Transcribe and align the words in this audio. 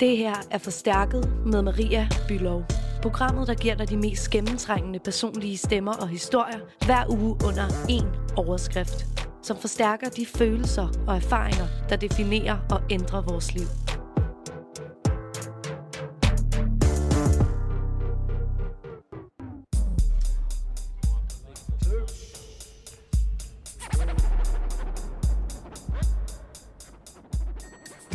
Det 0.00 0.16
her 0.16 0.34
er 0.50 0.58
Forstærket 0.58 1.32
med 1.46 1.62
Maria 1.62 2.08
Bylov. 2.28 2.64
Programmet, 3.02 3.48
der 3.48 3.54
giver 3.54 3.74
dig 3.74 3.90
de 3.90 3.96
mest 3.96 4.30
gennemtrængende 4.30 4.98
personlige 4.98 5.56
stemmer 5.56 5.92
og 5.92 6.08
historier 6.08 6.58
hver 6.86 7.04
uge 7.08 7.36
under 7.46 7.68
én 7.68 8.34
overskrift. 8.36 9.06
Som 9.42 9.56
forstærker 9.56 10.08
de 10.08 10.26
følelser 10.26 10.88
og 11.06 11.16
erfaringer, 11.16 11.66
der 11.88 11.96
definerer 11.96 12.58
og 12.70 12.80
ændrer 12.90 13.22
vores 13.22 13.54
liv. 13.54 13.66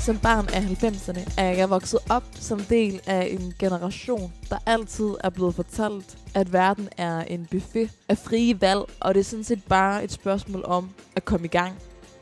Som 0.10 0.20
barn 0.20 0.48
af 0.48 0.62
90'erne 0.62 1.34
er 1.38 1.50
jeg 1.50 1.70
vokset 1.70 2.00
op 2.10 2.24
som 2.34 2.60
del 2.60 3.02
af 3.08 3.38
en 3.40 3.54
generation, 3.60 4.34
der 4.50 4.58
altid 4.66 5.16
er 5.24 5.30
blevet 5.30 5.56
fortalt, 5.56 6.18
at 6.36 6.54
verden 6.54 6.90
er 6.98 7.22
en 7.22 7.48
buffet 7.52 7.90
af 8.10 8.18
frie 8.18 8.62
valg, 8.62 8.80
og 9.00 9.14
det 9.14 9.20
er 9.20 9.24
sådan 9.24 9.44
set 9.44 9.64
bare 9.64 10.04
et 10.04 10.12
spørgsmål 10.12 10.64
om 10.66 10.90
at 11.16 11.26
komme 11.26 11.46
i 11.46 11.50
gang. 11.50 11.76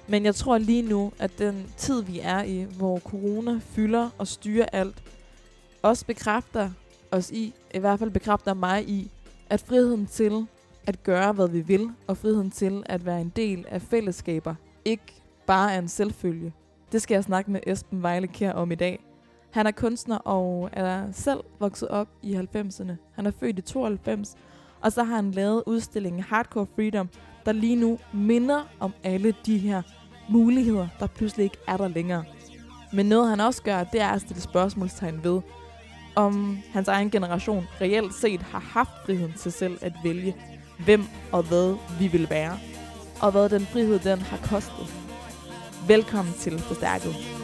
Men 0.08 0.26
jeg 0.26 0.36
tror 0.36 0.58
lige 0.58 0.81
nu, 0.81 1.12
at 1.20 1.40
den 1.40 1.73
tid, 1.78 2.04
vi 2.04 2.20
er 2.20 2.44
i, 2.44 2.64
hvor 2.78 3.00
corona 3.00 3.59
fylder 3.64 4.09
og 4.17 4.28
styrer 4.28 4.66
alt, 4.73 5.04
også 5.81 6.06
bekræfter 6.06 6.70
os 7.12 7.31
i, 7.31 7.54
i 7.73 7.80
hvert 7.80 8.00
fald 8.00 8.12
bekræfter 8.12 8.54
mig 8.54 8.90
i, 8.90 9.12
at 9.50 9.62
friheden 9.62 10.08
til 10.08 10.45
at 10.88 11.04
gøre, 11.04 11.34
hvad 11.34 11.48
vi 11.48 11.62
vil, 11.62 11.90
og 12.08 12.17
friheden 12.17 12.52
til 12.52 12.83
at 12.86 13.06
være 13.06 13.22
en 13.22 13.33
del 13.36 13.66
af 13.70 13.81
fællesskaber, 13.81 14.56
ikke 14.86 15.14
bare 15.45 15.73
er 15.73 15.80
en 15.80 15.88
selvfølge. 15.88 16.54
Det 16.91 17.02
skal 17.02 17.16
jeg 17.16 17.23
snakke 17.23 17.52
med 17.52 17.59
Esben 17.67 18.02
Vejle 18.02 18.27
Kjær 18.27 18.53
om 18.53 18.71
i 18.71 18.75
dag. 18.75 18.99
Han 19.52 19.67
er 19.67 19.71
kunstner 19.71 20.17
og 20.17 20.69
er 20.73 21.11
selv 21.11 21.39
vokset 21.59 21.88
op 21.88 22.07
i 22.21 22.35
90'erne. 22.35 22.91
Han 23.16 23.25
er 23.25 23.31
født 23.39 23.59
i 23.59 23.61
92, 23.61 24.35
og 24.81 24.91
så 24.91 25.03
har 25.03 25.15
han 25.15 25.31
lavet 25.31 25.63
udstillingen 25.65 26.23
Hardcore 26.23 26.67
Freedom, 26.75 27.09
der 27.45 27.52
lige 27.52 27.75
nu 27.75 27.99
minder 28.13 28.63
om 28.80 28.93
alle 29.03 29.35
de 29.45 29.58
her 29.58 29.81
muligheder, 30.30 30.88
der 30.99 31.08
pludselig 31.08 31.43
ikke 31.43 31.58
er 31.67 31.77
der 31.77 31.88
længere. 31.88 32.23
Men 32.93 33.05
noget 33.05 33.30
han 33.30 33.39
også 33.39 33.63
gør, 33.63 33.83
det 33.83 34.02
er 34.02 34.09
at 34.09 34.21
stille 34.21 34.41
spørgsmålstegn 34.41 35.23
ved, 35.23 35.41
om 36.15 36.58
hans 36.73 36.88
egen 36.88 37.11
generation 37.11 37.67
reelt 37.81 38.13
set 38.13 38.41
har 38.41 38.59
haft 38.59 38.91
friheden 39.05 39.33
til 39.33 39.52
selv 39.52 39.77
at 39.81 39.93
vælge, 40.03 40.35
hvem 40.85 41.03
og 41.31 41.43
hvad 41.43 41.75
vi 41.99 42.08
vil 42.08 42.30
være, 42.30 42.58
og 43.21 43.31
hvad 43.31 43.49
den 43.49 43.65
frihed 43.65 43.99
den 43.99 44.19
har 44.19 44.38
kostet. 44.38 45.06
Velkommen 45.88 46.33
til 46.33 46.59
Forstærket. 46.59 47.36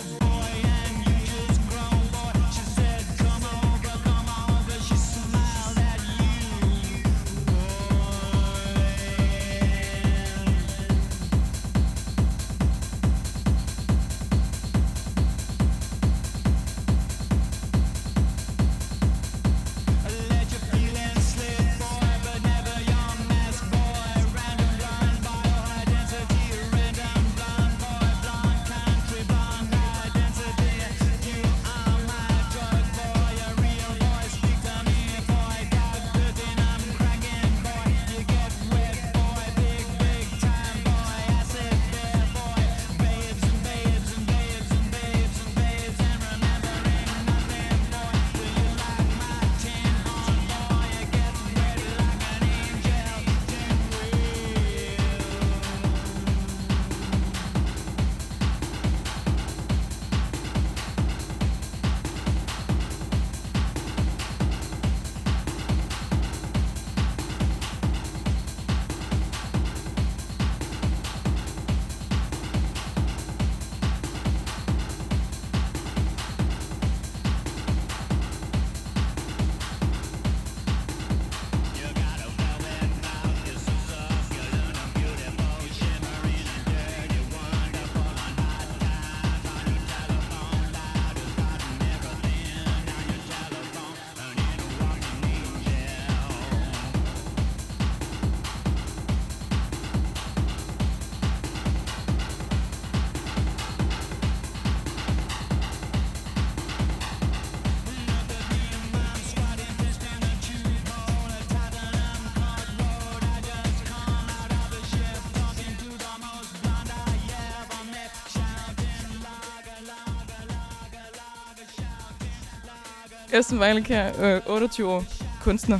Esben 123.33 123.59
Vejlekær, 123.59 124.35
øh, 124.35 124.41
28 124.47 124.89
år, 124.89 125.03
kunstner. 125.41 125.79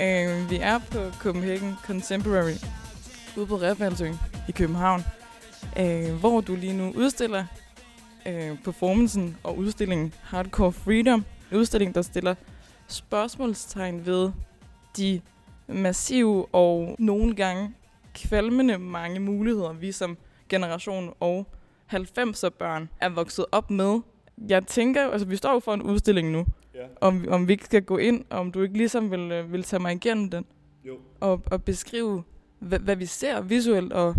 Øh, 0.00 0.50
vi 0.50 0.56
er 0.56 0.78
på 0.78 0.98
Copenhagen 1.18 1.74
Contemporary, 1.86 2.56
ude 3.36 3.46
på 3.46 3.56
Refaldsøen 3.56 4.18
i 4.48 4.52
København, 4.52 5.02
øh, 5.78 6.14
hvor 6.20 6.40
du 6.40 6.54
lige 6.54 6.76
nu 6.76 6.92
udstiller 6.96 7.44
øh, 8.26 8.58
performancen 8.64 9.36
og 9.44 9.58
udstillingen 9.58 10.14
Hardcore 10.22 10.72
Freedom. 10.72 11.24
En 11.52 11.56
udstilling, 11.56 11.94
der 11.94 12.02
stiller 12.02 12.34
spørgsmålstegn 12.88 14.06
ved 14.06 14.30
de 14.96 15.20
massive 15.68 16.54
og 16.54 16.96
nogle 16.98 17.34
gange 17.34 17.74
kvalmende 18.14 18.78
mange 18.78 19.20
muligheder, 19.20 19.72
vi 19.72 19.92
som 19.92 20.16
generation 20.48 21.12
og 21.20 21.46
90'er 21.92 22.48
børn 22.48 22.88
er 23.00 23.08
vokset 23.08 23.46
op 23.52 23.70
med. 23.70 24.00
Jeg 24.48 24.66
tænker, 24.66 25.10
altså 25.10 25.26
vi 25.26 25.36
står 25.36 25.52
jo 25.52 25.60
for 25.60 25.74
en 25.74 25.82
udstilling 25.82 26.30
nu, 26.30 26.46
Ja. 26.74 26.86
om, 27.00 27.24
om 27.28 27.48
vi 27.48 27.52
ikke 27.52 27.64
skal 27.64 27.82
gå 27.82 27.96
ind, 27.96 28.24
og 28.30 28.38
om 28.38 28.52
du 28.52 28.62
ikke 28.62 28.76
ligesom 28.76 29.10
vil, 29.10 29.32
øh, 29.32 29.52
vil 29.52 29.62
tage 29.62 29.80
mig 29.80 29.92
igennem 29.92 30.30
den, 30.30 30.44
Jo. 30.84 30.98
og, 31.20 31.42
og 31.50 31.64
beskrive, 31.64 32.22
hvad, 32.58 32.78
hvad 32.78 32.96
vi 32.96 33.06
ser 33.06 33.40
visuelt, 33.40 33.92
og 33.92 34.14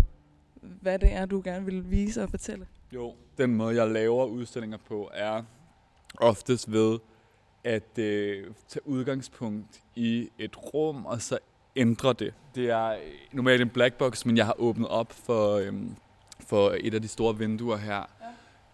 hvad 0.60 0.98
det 0.98 1.12
er, 1.12 1.26
du 1.26 1.40
gerne 1.44 1.64
vil 1.64 1.90
vise 1.90 2.22
og 2.22 2.30
fortælle. 2.30 2.66
Jo. 2.94 3.14
Den 3.38 3.54
måde, 3.54 3.76
jeg 3.82 3.90
laver 3.90 4.24
udstillinger 4.26 4.78
på, 4.88 5.10
er 5.14 5.42
oftest 6.20 6.72
ved 6.72 6.98
at 7.64 7.98
øh, 7.98 8.46
tage 8.68 8.86
udgangspunkt 8.88 9.80
i 9.94 10.28
et 10.38 10.74
rum, 10.74 11.06
og 11.06 11.22
så 11.22 11.38
ændre 11.76 12.12
det. 12.12 12.34
Det 12.54 12.70
er 12.70 12.88
øh, 12.88 12.98
normalt 13.32 13.62
en 13.62 13.68
black 13.68 13.94
box, 13.98 14.24
men 14.24 14.36
jeg 14.36 14.46
har 14.46 14.54
åbnet 14.60 14.88
op 14.88 15.12
for, 15.12 15.54
øhm, 15.56 15.96
for 16.46 16.76
et 16.80 16.94
af 16.94 17.02
de 17.02 17.08
store 17.08 17.38
vinduer 17.38 17.76
her, 17.76 18.02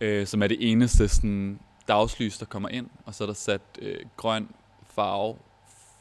ja. 0.01 0.07
øh, 0.07 0.27
som 0.27 0.43
er 0.43 0.47
det 0.47 0.71
eneste 0.71 1.09
sådan, 1.09 1.61
dagslys, 1.89 2.39
der 2.39 2.47
kommer 2.47 2.69
ind, 2.69 2.91
og 3.05 3.15
så 3.15 3.25
er 3.25 3.27
der 3.27 3.35
sat 3.35 3.61
øh, 3.79 3.97
grøn 4.17 4.49
farve 4.85 5.37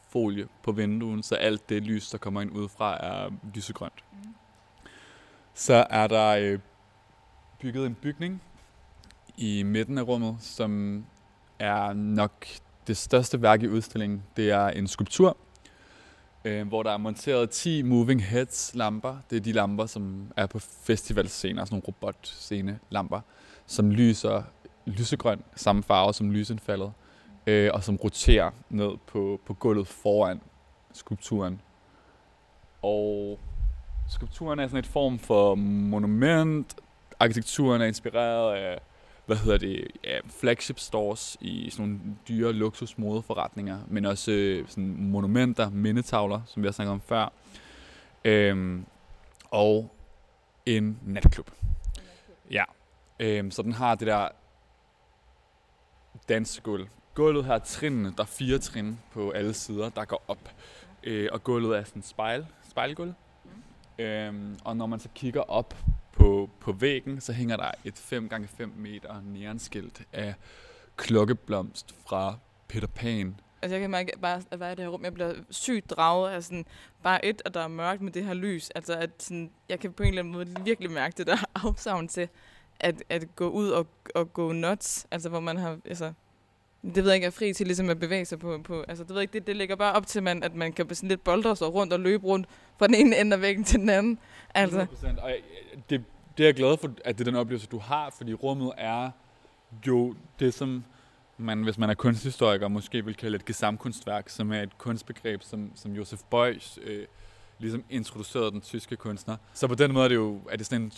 folie 0.10 0.48
på 0.64 0.72
vinduet, 0.72 1.26
så 1.26 1.36
alt 1.36 1.70
det 1.70 1.84
lys, 1.84 2.10
der 2.10 2.18
kommer 2.18 2.42
ind 2.42 2.52
udefra, 2.52 3.06
er 3.06 3.30
lysegrønt. 3.56 4.04
Mm. 4.14 4.34
Så 5.54 5.86
er 5.90 6.08
der 6.08 6.28
øh, 6.28 6.60
bygget 7.60 7.86
en 7.86 7.96
bygning 7.96 8.42
i 9.38 9.64
midten 9.64 9.98
af 9.98 10.08
rummet, 10.08 10.38
som 10.40 11.06
er 11.60 11.94
nok 11.94 12.48
det 12.88 12.98
største 12.98 13.42
værk 13.42 13.64
i 13.64 13.68
udstillingen. 13.68 14.24
Det 14.38 14.50
er 14.50 14.68
en 14.68 14.88
skulptur, 14.88 15.38
øh, 16.46 16.68
hvor 16.68 16.84
der 16.84 16.92
er 16.92 16.98
monteret 16.98 17.50
10 17.50 17.82
moving 17.82 18.24
heads 18.24 18.72
lamper. 18.76 19.18
Det 19.30 19.36
er 19.36 19.40
de 19.40 19.52
lamper, 19.52 19.86
som 19.86 20.32
er 20.36 20.46
på 20.46 20.60
festivalscener, 20.60 21.66
sådan 21.66 21.76
nogle 21.76 21.84
robotscene 21.88 22.80
lamper, 22.90 23.22
som 23.66 23.92
lyser 23.92 24.44
lysegrøn, 24.88 25.44
samme 25.56 25.84
farve 25.84 26.14
som 26.14 26.32
lysindfaldet, 26.32 26.92
øh, 27.48 27.70
og 27.74 27.84
som 27.84 27.96
roterer 27.96 28.52
ned 28.70 28.92
på, 29.08 29.42
på 29.46 29.54
gulvet 29.54 29.88
foran 29.88 30.42
skulpturen. 30.94 31.62
Og 32.82 33.40
skulpturen 34.10 34.60
er 34.60 34.68
sådan 34.68 34.80
et 34.80 34.88
form 34.88 35.20
for 35.20 35.56
monument. 35.56 36.76
Arkitekturen 37.20 37.82
er 37.82 37.86
inspireret 37.86 38.56
af 38.56 38.80
hvad 39.26 39.38
hedder 39.38 39.58
det, 39.58 39.88
ja, 40.04 40.20
flagship 40.40 40.80
stores 40.80 41.38
i 41.42 41.70
sådan 41.70 41.86
nogle 41.86 42.00
dyre 42.28 42.54
luksusmodeforretninger, 42.54 43.80
men 43.88 44.06
også 44.06 44.32
øh, 44.32 44.68
sådan 44.68 44.96
monumenter, 44.98 45.70
mindetavler, 45.70 46.42
som 46.46 46.64
vi 46.64 46.68
har 46.68 46.72
snakket 46.72 46.92
om 46.92 47.02
før. 47.02 47.32
Øhm, 48.26 48.86
og 49.52 49.92
en 50.66 51.00
natklub. 51.06 51.52
Ja. 52.52 52.64
Øhm, 53.20 53.52
så 53.52 53.62
den 53.62 53.74
har 53.74 53.96
det 53.96 54.08
der 54.08 54.28
dansegulv. 56.30 56.88
Gulvet 57.16 57.46
har 57.46 57.60
trinene, 57.60 58.14
der 58.18 58.24
er 58.24 58.28
fire 58.28 58.60
trin 58.60 59.00
på 59.12 59.32
alle 59.32 59.54
sider, 59.54 59.90
der 59.90 60.06
går 60.06 60.24
op. 60.28 60.50
Øh, 61.04 61.30
og 61.32 61.44
gulvet 61.44 61.78
er 61.78 61.84
sådan 61.84 62.02
spejl, 62.02 62.46
spejlgulv. 62.70 63.14
Mm. 63.44 64.04
Øhm, 64.04 64.60
og 64.64 64.78
når 64.78 64.86
man 64.86 65.00
så 65.00 65.10
kigger 65.16 65.42
op 65.42 65.76
på, 66.12 66.50
på 66.60 66.72
væggen, 66.72 67.22
så 67.22 67.34
hænger 67.34 67.58
der 67.58 67.72
et 67.86 67.94
5x5 68.14 68.66
meter 68.66 69.22
neonskilt 69.22 70.02
af 70.14 70.34
klokkeblomst 70.98 71.96
fra 72.08 72.38
Peter 72.68 72.88
Pan. 72.88 73.40
Altså 73.62 73.76
jeg 73.76 73.82
kan 73.82 73.90
mærke 73.90 74.12
bare 74.22 74.42
at 74.52 74.60
være 74.60 74.72
i 74.72 74.76
det 74.76 74.84
her 74.84 74.90
rum, 74.90 75.04
jeg 75.04 75.14
bliver 75.14 75.34
sygt 75.50 75.90
draget 75.90 76.32
af 76.32 76.44
sådan, 76.44 76.66
bare 77.04 77.26
et, 77.26 77.42
at 77.46 77.54
der 77.54 77.62
er 77.62 77.68
mørkt 77.68 78.02
med 78.02 78.12
det 78.12 78.26
her 78.26 78.34
lys. 78.34 78.70
Altså 78.70 78.96
at 78.96 79.10
sådan, 79.20 79.52
jeg 79.70 79.80
kan 79.80 79.94
på 79.94 80.04
en 80.04 80.10
eller 80.10 80.22
anden 80.22 80.34
måde 80.34 80.56
virkelig 80.64 80.92
mærke 80.92 81.14
det 81.18 81.28
der 81.28 81.38
afsavn 81.66 82.08
til 82.08 82.30
at, 82.80 83.04
at 83.10 83.36
gå 83.36 83.50
ud 83.50 83.70
og, 83.70 83.88
og 84.16 84.34
gå 84.34 84.52
nuts. 84.52 85.08
Altså 85.12 85.30
hvor 85.30 85.40
man 85.40 85.58
har, 85.58 85.78
altså, 85.86 86.14
det 86.82 86.96
ved 86.96 87.06
jeg 87.06 87.16
ikke, 87.16 87.28
er 87.28 87.32
fri 87.32 87.54
til 87.54 87.66
ligesom 87.68 87.90
at 87.90 88.00
bevæge 88.00 88.26
sig 88.26 88.40
på, 88.40 88.60
på 88.64 88.86
altså 88.88 89.04
det 89.04 89.10
ved 89.10 89.18
jeg 89.18 89.22
ikke, 89.22 89.34
det, 89.34 89.48
det 89.48 89.56
ligger 89.56 89.76
bare 89.76 89.94
op 89.94 90.08
til, 90.08 90.24
man, 90.24 90.44
at 90.44 90.56
man 90.56 90.74
kan 90.74 90.96
sådan 90.96 91.10
lidt 91.10 91.24
boldre 91.24 91.56
sig 91.56 91.74
rundt 91.74 91.94
og 91.94 92.00
løbe 92.00 92.28
rundt 92.28 92.48
fra 92.80 92.88
den 92.88 92.96
ene 92.96 93.20
ende 93.20 93.36
af 93.36 93.42
væggen 93.42 93.64
til 93.64 93.80
den 93.80 93.90
anden. 93.90 94.20
Altså. 94.54 94.86
100%. 94.94 95.22
Og 95.22 95.32
øh, 95.32 95.38
det, 95.90 96.04
det 96.38 96.44
er 96.44 96.48
jeg 96.48 96.56
glad 96.56 96.78
for, 96.78 96.92
at 97.06 97.18
det 97.18 97.28
er 97.28 97.32
den 97.32 97.36
oplevelse, 97.36 97.68
du 97.68 97.80
har, 97.80 98.14
fordi 98.18 98.34
rummet 98.34 98.72
er 98.78 99.10
jo 99.88 100.16
det, 100.40 100.54
som 100.54 100.84
man, 101.38 101.64
hvis 101.64 101.78
man 101.78 101.90
er 101.90 101.94
kunsthistoriker, 101.94 102.68
måske 102.68 103.06
vil 103.06 103.16
kalde 103.16 103.36
et 103.36 103.46
gesamtkunstværk, 103.46 104.30
som 104.30 104.52
er 104.52 104.62
et 104.62 104.78
kunstbegreb, 104.78 105.42
som, 105.44 105.72
som 105.76 105.92
Josef 105.92 106.22
Beuys 106.30 106.80
øh, 106.84 107.06
ligesom 107.60 107.84
introducerede 107.90 108.52
den 108.52 108.62
tyske 108.62 108.96
kunstner. 108.96 109.38
Så 109.54 109.68
på 109.68 109.76
den 109.76 109.94
måde 109.94 110.04
er 110.04 110.08
det 110.08 110.16
jo 110.16 110.42
er 110.50 110.58
det 110.58 110.66
sådan 110.66 110.82
en, 110.82 110.88
en 110.88 110.92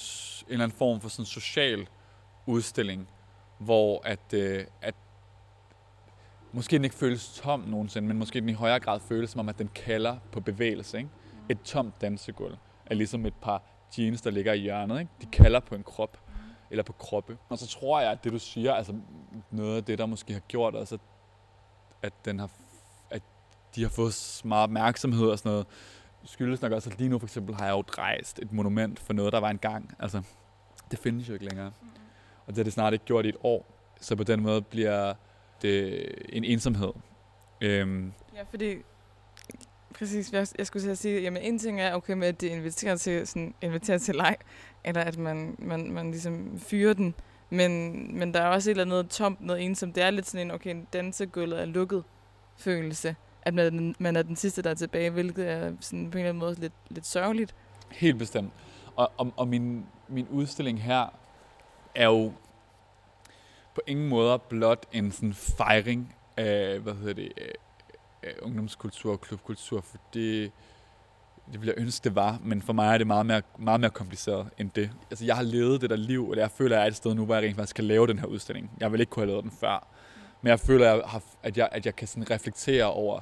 eller 0.49 0.63
anden 0.63 0.77
form 0.77 1.01
for 1.01 1.09
sådan 1.09 1.21
en 1.21 1.25
social 1.25 1.87
udstilling, 2.45 3.09
hvor 3.59 4.01
at, 4.05 4.33
øh, 4.33 4.65
at 4.81 4.95
måske 6.51 6.77
den 6.77 6.83
ikke 6.83 6.95
føles 6.95 7.31
tom 7.35 7.59
nogensinde, 7.59 8.07
men 8.07 8.17
måske 8.17 8.41
den 8.41 8.49
i 8.49 8.53
højere 8.53 8.79
grad 8.79 8.99
føles 8.99 9.29
som 9.29 9.39
om, 9.39 9.49
at 9.49 9.59
den 9.59 9.69
kalder 9.75 10.17
på 10.31 10.39
bevægelse. 10.39 10.97
Ikke? 10.97 11.09
Et 11.49 11.61
tomt 11.61 12.01
dansegulv 12.01 12.57
er 12.85 12.95
ligesom 12.95 13.25
et 13.25 13.33
par 13.41 13.63
jeans, 13.97 14.21
der 14.21 14.29
ligger 14.31 14.53
i 14.53 14.59
hjørnet. 14.59 14.99
Ikke? 14.99 15.11
De 15.21 15.25
kalder 15.25 15.59
på 15.59 15.75
en 15.75 15.83
krop, 15.83 16.17
eller 16.71 16.83
på 16.83 16.93
kroppe. 16.93 17.37
Og 17.49 17.57
så 17.57 17.67
tror 17.67 18.01
jeg, 18.01 18.11
at 18.11 18.23
det 18.23 18.31
du 18.31 18.39
siger, 18.39 18.73
altså 18.73 18.93
noget 19.51 19.77
af 19.77 19.83
det, 19.83 19.97
der 19.97 20.05
måske 20.05 20.33
har 20.33 20.39
gjort, 20.39 20.75
altså, 20.75 20.97
at, 22.01 22.13
den 22.25 22.39
har, 22.39 22.49
at 23.09 23.21
de 23.75 23.81
har 23.81 23.89
fået 23.89 24.41
meget 24.45 24.63
opmærksomhed 24.63 25.27
og 25.27 25.39
sådan 25.39 25.51
noget, 25.51 25.67
skyldes 26.23 26.61
nok 26.61 26.71
også, 26.71 26.89
at 26.89 26.99
lige 26.99 27.09
nu 27.09 27.19
for 27.19 27.27
eksempel 27.27 27.55
har 27.55 27.65
jeg 27.65 27.71
jo 27.71 27.83
rejst 27.97 28.39
et 28.39 28.51
monument 28.51 28.99
for 28.99 29.13
noget, 29.13 29.33
der 29.33 29.39
var 29.39 29.49
engang. 29.49 29.95
Altså, 29.99 30.21
det 30.91 30.99
findes 30.99 31.29
jo 31.29 31.33
ikke 31.33 31.45
længere. 31.45 31.71
Og 32.45 32.47
det 32.47 32.57
har 32.57 32.63
det 32.63 32.73
snart 32.73 32.93
ikke 32.93 33.05
gjort 33.05 33.25
i 33.25 33.29
et 33.29 33.37
år. 33.43 33.65
Så 34.01 34.15
på 34.15 34.23
den 34.23 34.41
måde 34.41 34.61
bliver 34.61 35.13
det 35.61 36.05
en 36.29 36.43
ensomhed. 36.43 36.91
Øhm. 37.61 38.13
Ja, 38.35 38.43
fordi 38.49 38.75
præcis, 39.93 40.33
jeg, 40.57 40.67
skulle 40.67 40.95
sige, 40.95 41.21
jamen 41.21 41.41
en 41.41 41.59
ting 41.59 41.81
er 41.81 41.93
okay 41.93 42.13
med, 42.13 42.27
at 42.27 42.41
det 42.41 42.47
inviterer 42.47 42.95
til, 42.95 43.27
sådan, 43.27 43.53
inviterer 43.61 43.97
til 43.97 44.15
leg, 44.15 44.35
eller 44.83 45.01
at 45.01 45.17
man, 45.17 45.55
man, 45.59 45.91
man 45.91 46.11
ligesom 46.11 46.59
fyrer 46.59 46.93
den, 46.93 47.15
men, 47.49 47.93
men 48.19 48.33
der 48.33 48.41
er 48.41 48.47
også 48.47 48.69
et 48.69 48.71
eller 48.71 48.95
andet 48.95 49.09
tomt, 49.09 49.41
noget 49.41 49.65
ensomt. 49.65 49.95
Det 49.95 50.03
er 50.03 50.09
lidt 50.09 50.27
sådan 50.27 50.47
en, 50.47 50.51
okay, 50.51 50.75
dansegulvet 50.93 51.61
er 51.61 51.65
lukket 51.65 52.03
følelse, 52.57 53.15
at 53.43 53.53
man, 53.53 53.95
man 53.99 54.15
er 54.15 54.21
den 54.21 54.35
sidste, 54.35 54.61
der 54.61 54.69
er 54.69 54.73
tilbage, 54.73 55.09
hvilket 55.09 55.49
er 55.49 55.73
sådan 55.79 56.11
på 56.11 56.17
en 56.17 56.19
eller 56.19 56.29
anden 56.29 56.39
måde 56.39 56.59
lidt, 56.59 56.73
lidt 56.89 57.05
sørgeligt. 57.05 57.55
Helt 57.91 58.17
bestemt. 58.17 58.53
Og, 58.95 59.11
og, 59.17 59.33
og 59.37 59.47
min, 59.47 59.85
min 60.07 60.27
udstilling 60.27 60.81
her 60.81 61.13
er 61.95 62.05
jo 62.05 62.31
på 63.75 63.81
ingen 63.87 64.09
måde 64.09 64.39
blot 64.39 64.85
en 64.91 65.11
sådan 65.11 65.33
fejring 65.33 66.15
af, 66.37 66.79
hvad 66.79 66.93
hedder 66.93 67.13
det, 67.13 67.31
af 68.23 68.33
ungdomskultur 68.41 69.11
og 69.11 69.21
klubkultur, 69.21 69.81
for 69.81 69.97
det, 70.13 70.51
det 71.51 71.61
ville 71.61 71.73
jeg 71.77 71.83
ønske, 71.83 72.03
det 72.03 72.15
var, 72.15 72.39
men 72.43 72.61
for 72.61 72.73
mig 72.73 72.93
er 72.93 72.97
det 72.97 73.07
meget 73.07 73.25
mere, 73.25 73.41
meget 73.57 73.79
mere 73.79 73.91
kompliceret 73.91 74.49
end 74.57 74.69
det. 74.75 74.91
Altså, 75.09 75.25
jeg 75.25 75.35
har 75.35 75.43
levet 75.43 75.81
det 75.81 75.89
der 75.89 75.95
liv, 75.95 76.29
og 76.29 76.37
jeg 76.37 76.51
føler, 76.51 76.75
at 76.75 76.79
jeg 76.79 76.85
er 76.85 76.89
et 76.89 76.95
sted 76.95 77.15
nu, 77.15 77.25
hvor 77.25 77.35
jeg 77.35 77.43
rent 77.43 77.55
faktisk 77.55 77.75
kan 77.75 77.85
lave 77.85 78.07
den 78.07 78.19
her 78.19 78.25
udstilling. 78.25 78.71
Jeg 78.79 78.91
ville 78.91 79.01
ikke 79.01 79.09
kunne 79.09 79.21
have 79.21 79.31
lavet 79.31 79.43
den 79.43 79.51
før. 79.51 79.87
Men 80.41 80.49
jeg 80.49 80.59
føler, 80.59 80.91
at 80.91 80.97
jeg, 80.97 81.09
har, 81.09 81.23
at 81.43 81.57
jeg, 81.57 81.69
at 81.71 81.85
jeg 81.85 81.95
kan 81.95 82.07
sådan 82.07 82.31
reflektere 82.31 82.85
over 82.85 83.19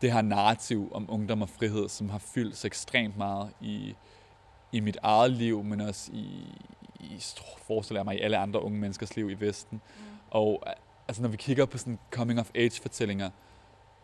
det 0.00 0.12
her 0.12 0.22
narrativ 0.22 0.90
om 0.94 1.06
ungdom 1.10 1.42
og 1.42 1.48
frihed, 1.48 1.88
som 1.88 2.10
har 2.10 2.18
fyldt 2.18 2.56
så 2.56 2.66
ekstremt 2.66 3.16
meget 3.16 3.50
i, 3.60 3.94
i 4.72 4.80
mit 4.80 4.96
eget 5.02 5.30
liv, 5.30 5.62
men 5.62 5.80
også 5.80 6.10
i, 6.12 6.26
i 7.00 7.22
forestiller 7.66 8.00
jeg 8.00 8.04
mig, 8.04 8.16
i 8.16 8.20
alle 8.20 8.36
andre 8.36 8.62
unge 8.62 8.78
menneskers 8.78 9.16
liv 9.16 9.30
i 9.30 9.34
Vesten. 9.34 9.80
Mm. 9.98 10.04
Og 10.30 10.62
altså, 11.08 11.22
når 11.22 11.28
vi 11.28 11.36
kigger 11.36 11.66
på 11.66 11.78
sådan 11.78 11.98
coming-of-age-fortællinger, 12.10 13.30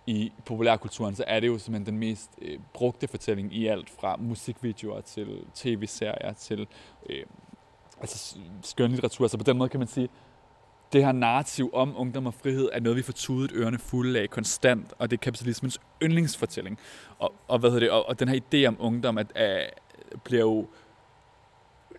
i 0.06 0.32
populærkulturen, 0.44 1.14
så 1.14 1.25
er 1.26 1.40
det 1.40 1.46
jo 1.46 1.58
simpelthen 1.58 1.87
den 1.87 1.99
mest 1.99 2.31
øh, 2.43 2.58
brugte 2.72 3.08
fortælling 3.08 3.55
i 3.55 3.67
alt 3.67 3.90
fra 3.90 4.17
musikvideoer 4.17 5.00
til 5.00 5.44
tv-serier 5.55 6.32
til 6.32 6.67
øh, 7.11 7.25
altså 8.00 8.38
skønlitteratur. 8.62 9.26
Så 9.26 9.37
på 9.38 9.44
den 9.44 9.58
måde 9.58 9.69
kan 9.69 9.81
man 9.81 9.88
sige, 9.88 10.08
det 10.93 11.05
her 11.05 11.13
narrativ 11.13 11.71
om 11.73 11.95
ungdom 11.97 12.27
og 12.27 12.35
frihed 12.35 12.69
er 12.73 12.81
noget, 12.81 12.97
vi 12.97 13.03
får 13.03 13.13
tudet 13.13 13.53
ørerne 13.55 13.79
fulde 13.79 14.21
af 14.21 14.31
konstant, 14.31 14.93
og 14.99 15.11
det 15.11 15.17
er 15.17 15.21
kapitalismens 15.21 15.81
yndlingsfortælling. 16.03 16.79
Og, 17.19 17.35
og, 17.49 17.59
hvad 17.59 17.71
hedder 17.71 17.81
det, 17.81 17.91
og, 17.91 18.09
og 18.09 18.20
den 18.20 18.29
her 18.29 18.41
idé 18.41 18.69
om 18.69 18.77
ungdom 18.79 19.19
at, 19.19 19.32
at, 19.35 19.70
bliver 20.25 20.43
jo 20.43 20.67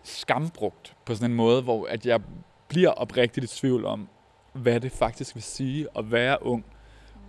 skambrugt 0.02 0.96
på 1.04 1.14
sådan 1.14 1.30
en 1.30 1.36
måde, 1.36 1.62
hvor 1.62 1.86
at 1.86 2.06
jeg 2.06 2.20
bliver 2.68 2.90
oprigtigt 2.90 3.44
i 3.44 3.56
tvivl 3.60 3.84
om, 3.84 4.08
hvad 4.52 4.80
det 4.80 4.92
faktisk 4.92 5.34
vil 5.34 5.42
sige 5.42 5.86
at 5.96 6.12
være 6.12 6.46
ung. 6.46 6.64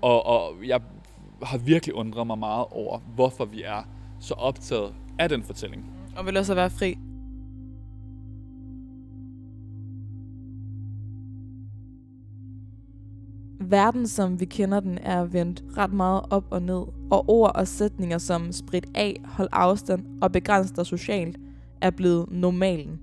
Og, 0.01 0.25
og 0.25 0.67
jeg 0.67 0.81
har 1.43 1.57
virkelig 1.57 1.95
undret 1.95 2.27
mig 2.27 2.37
meget 2.37 2.65
over, 2.71 2.99
hvorfor 2.99 3.45
vi 3.45 3.63
er 3.63 3.83
så 4.19 4.33
optaget 4.33 4.95
af 5.19 5.29
den 5.29 5.43
fortælling. 5.43 5.91
Og 6.15 6.25
vil 6.25 6.37
også 6.37 6.55
være 6.55 6.69
fri. 6.69 6.97
Verden, 13.71 14.07
som 14.07 14.39
vi 14.39 14.45
kender 14.45 14.79
den, 14.79 14.97
er 14.97 15.23
vendt 15.23 15.63
ret 15.77 15.93
meget 15.93 16.21
op 16.29 16.45
og 16.49 16.61
ned, 16.61 16.83
og 17.11 17.29
ord 17.29 17.51
og 17.55 17.67
sætninger 17.67 18.17
som 18.17 18.51
sprit 18.51 18.85
af, 18.95 19.21
hold 19.25 19.49
afstand 19.51 20.05
og 20.21 20.31
begræns 20.31 20.71
dig 20.71 20.85
socialt, 20.85 21.37
er 21.81 21.89
blevet 21.89 22.25
normalen. 22.31 22.99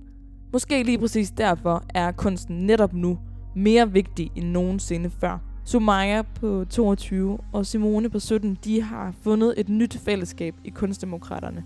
Måske 0.53 0.83
lige 0.83 0.97
præcis 0.97 1.31
derfor 1.31 1.83
er 1.89 2.11
kunsten 2.11 2.67
netop 2.67 2.93
nu 2.93 3.19
mere 3.55 3.91
vigtig 3.91 4.31
end 4.35 4.47
nogensinde 4.47 5.09
før. 5.09 5.39
Sumaya 5.65 6.21
på 6.21 6.65
22 6.69 7.37
og 7.53 7.65
Simone 7.65 8.09
på 8.09 8.19
17, 8.19 8.57
de 8.63 8.81
har 8.81 9.13
fundet 9.21 9.53
et 9.57 9.69
nyt 9.69 9.97
fællesskab 9.97 10.55
i 10.63 10.69
Kunstdemokraterne. 10.69 11.63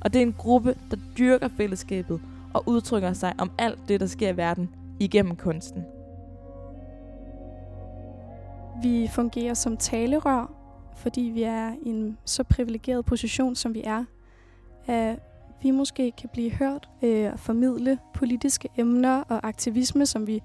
Og 0.00 0.12
det 0.12 0.18
er 0.18 0.26
en 0.26 0.34
gruppe, 0.38 0.74
der 0.90 0.96
dyrker 1.18 1.48
fællesskabet 1.56 2.20
og 2.54 2.62
udtrykker 2.66 3.12
sig 3.12 3.34
om 3.38 3.50
alt 3.58 3.78
det, 3.88 4.00
der 4.00 4.06
sker 4.06 4.28
i 4.28 4.36
verden 4.36 4.68
igennem 5.00 5.36
kunsten. 5.36 5.82
Vi 8.82 9.08
fungerer 9.12 9.54
som 9.54 9.76
talerør, 9.76 10.52
fordi 10.96 11.20
vi 11.20 11.42
er 11.42 11.72
i 11.82 11.88
en 11.88 12.18
så 12.24 12.42
privilegeret 12.42 13.04
position, 13.04 13.54
som 13.54 13.74
vi 13.74 13.82
er. 13.84 14.04
At 14.86 15.18
vi 15.62 15.70
måske 15.70 16.12
kan 16.20 16.28
blive 16.32 16.50
hørt 16.50 16.88
øh, 17.02 17.32
og 17.32 17.38
formidle 17.38 17.98
politiske 18.14 18.68
emner 18.76 19.22
og 19.22 19.48
aktivisme, 19.48 20.06
som 20.06 20.26
vi 20.26 20.42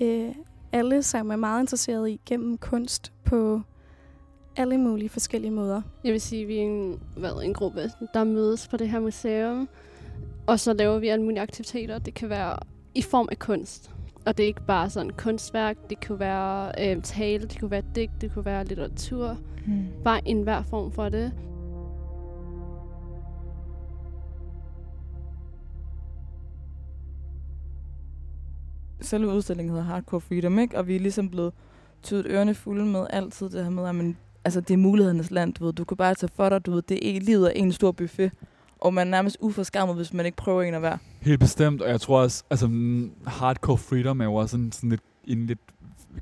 øh, 0.00 0.34
alle 0.72 1.02
sammen 1.02 1.32
er 1.32 1.36
meget 1.36 1.62
interesserede 1.62 2.12
i 2.12 2.20
gennem 2.26 2.58
kunst 2.58 3.12
på 3.24 3.60
alle 4.56 4.78
mulige 4.78 5.08
forskellige 5.08 5.50
måder. 5.50 5.82
Jeg 6.04 6.12
vil 6.12 6.20
sige, 6.20 6.42
at 6.42 6.48
vi 6.48 6.58
er 6.58 6.62
en, 6.62 7.00
hvad, 7.16 7.42
en 7.44 7.54
gruppe, 7.54 7.90
der 8.14 8.24
mødes 8.24 8.68
på 8.68 8.76
det 8.76 8.88
her 8.88 9.00
museum, 9.00 9.68
og 10.46 10.60
så 10.60 10.72
laver 10.72 10.98
vi 10.98 11.08
alle 11.08 11.24
mulige 11.24 11.40
aktiviteter. 11.40 11.98
Det 11.98 12.14
kan 12.14 12.28
være 12.28 12.56
i 12.94 13.02
form 13.02 13.28
af 13.30 13.38
kunst. 13.38 13.93
Og 14.26 14.36
det 14.36 14.42
er 14.42 14.46
ikke 14.46 14.66
bare 14.66 14.90
sådan 14.90 15.10
kunstværk, 15.10 15.76
det 15.90 16.06
kunne 16.06 16.20
være 16.20 16.72
øh, 16.80 17.02
tale, 17.02 17.46
det 17.46 17.60
kunne 17.60 17.70
være 17.70 17.82
digt, 17.94 18.12
det 18.20 18.32
kunne 18.32 18.44
være 18.44 18.64
litteratur. 18.64 19.36
Hmm. 19.66 19.86
Bare 20.04 20.28
en 20.28 20.42
hver 20.42 20.62
form 20.62 20.92
for 20.92 21.08
det. 21.08 21.32
selve 29.04 29.28
udstillingen 29.28 29.70
hedder 29.70 29.86
Hardcore 29.86 30.20
Freedom, 30.20 30.58
ikke? 30.58 30.78
Og 30.78 30.88
vi 30.88 30.96
er 30.96 31.00
ligesom 31.00 31.30
blevet 31.30 31.52
tydet 32.02 32.26
ørerne 32.26 32.54
fulde 32.54 32.84
med 32.84 33.06
altid 33.10 33.50
det 33.50 33.62
her 33.62 33.70
med, 33.70 33.88
at 33.88 33.94
man, 33.94 34.16
altså, 34.44 34.60
det 34.60 34.74
er 34.74 34.78
mulighedernes 34.78 35.30
land, 35.30 35.54
du 35.54 35.64
ved. 35.64 35.72
Du 35.72 35.84
kan 35.84 35.96
bare 35.96 36.14
tage 36.14 36.30
for 36.34 36.48
dig, 36.48 36.66
du 36.66 36.70
ved, 36.70 36.82
det 36.82 37.16
er 37.16 37.20
livet 37.20 37.46
af 37.46 37.52
en 37.56 37.72
stor 37.72 37.92
buffet. 37.92 38.32
Og 38.84 38.94
man 38.94 39.06
er 39.06 39.10
nærmest 39.10 39.36
uforskammet, 39.40 39.96
hvis 39.96 40.12
man 40.12 40.26
ikke 40.26 40.36
prøver 40.36 40.62
en 40.62 40.74
at 40.74 40.82
være. 40.82 40.98
Helt 41.20 41.40
bestemt, 41.40 41.82
og 41.82 41.88
jeg 41.88 42.00
tror 42.00 42.20
også, 42.20 42.44
altså 42.50 42.66
mm, 42.66 43.12
Hardcore 43.26 43.78
Freedom 43.78 44.20
er 44.20 44.24
jo 44.24 44.34
også 44.34 44.50
sådan, 44.50 44.72
sådan 44.72 44.90
lidt, 44.90 45.02
en 45.24 45.46
lidt 45.46 45.58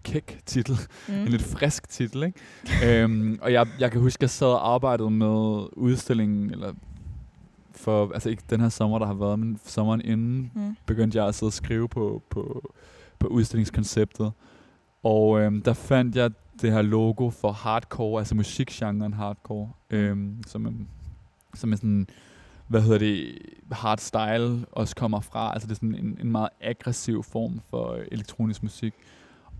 kæk 0.02 0.40
titel, 0.46 0.78
mm. 1.08 1.14
en 1.14 1.28
lidt 1.28 1.42
frisk 1.42 1.88
titel, 1.88 2.22
ikke? 2.22 2.40
øhm, 3.02 3.38
og 3.42 3.52
jeg, 3.52 3.66
jeg 3.78 3.90
kan 3.90 4.00
huske, 4.00 4.18
at 4.18 4.22
jeg 4.22 4.30
sad 4.30 4.46
og 4.46 4.74
arbejdede 4.74 5.10
med 5.10 5.66
udstillingen, 5.72 6.50
eller 6.50 6.72
for, 7.72 8.12
altså 8.12 8.28
ikke 8.28 8.42
den 8.50 8.60
her 8.60 8.68
sommer, 8.68 8.98
der 8.98 9.06
har 9.06 9.14
været, 9.14 9.38
men 9.38 9.60
sommeren 9.64 10.00
inden, 10.00 10.50
mm. 10.54 10.76
begyndte 10.86 11.18
jeg 11.18 11.28
at 11.28 11.34
sidde 11.34 11.48
og 11.48 11.52
skrive 11.52 11.88
på, 11.88 12.22
på, 12.30 12.72
på 13.18 13.26
udstillingskonceptet. 13.26 14.32
Og 15.02 15.40
øhm, 15.40 15.62
der 15.62 15.72
fandt 15.72 16.16
jeg 16.16 16.30
det 16.60 16.72
her 16.72 16.82
logo 16.82 17.30
for 17.30 17.52
hardcore, 17.52 18.20
altså 18.20 18.34
musikgenren 18.34 19.12
hardcore, 19.12 19.70
mm. 19.90 19.96
øhm, 19.96 20.42
som, 20.46 20.86
som 21.54 21.72
er 21.72 21.76
sådan, 21.76 22.06
hvad 22.72 22.82
hedder 22.82 22.98
det, 22.98 23.38
hardstyle 23.72 24.66
også 24.72 24.96
kommer 24.96 25.20
fra. 25.20 25.52
Altså 25.52 25.66
det 25.68 25.72
er 25.72 25.76
sådan 25.76 25.94
en, 25.94 26.18
en 26.20 26.32
meget 26.32 26.48
aggressiv 26.60 27.22
form 27.22 27.60
for 27.70 27.92
øh, 27.92 28.04
elektronisk 28.12 28.62
musik. 28.62 28.94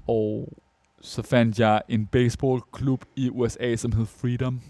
Og 0.09 0.52
så 1.00 1.23
fandt 1.23 1.59
jeg 1.61 1.83
en 1.88 2.07
baseballklub 2.07 3.04
i 3.16 3.31
USA, 3.31 3.76
som 3.76 3.92
hed 3.92 4.07
Freedom. 4.07 4.61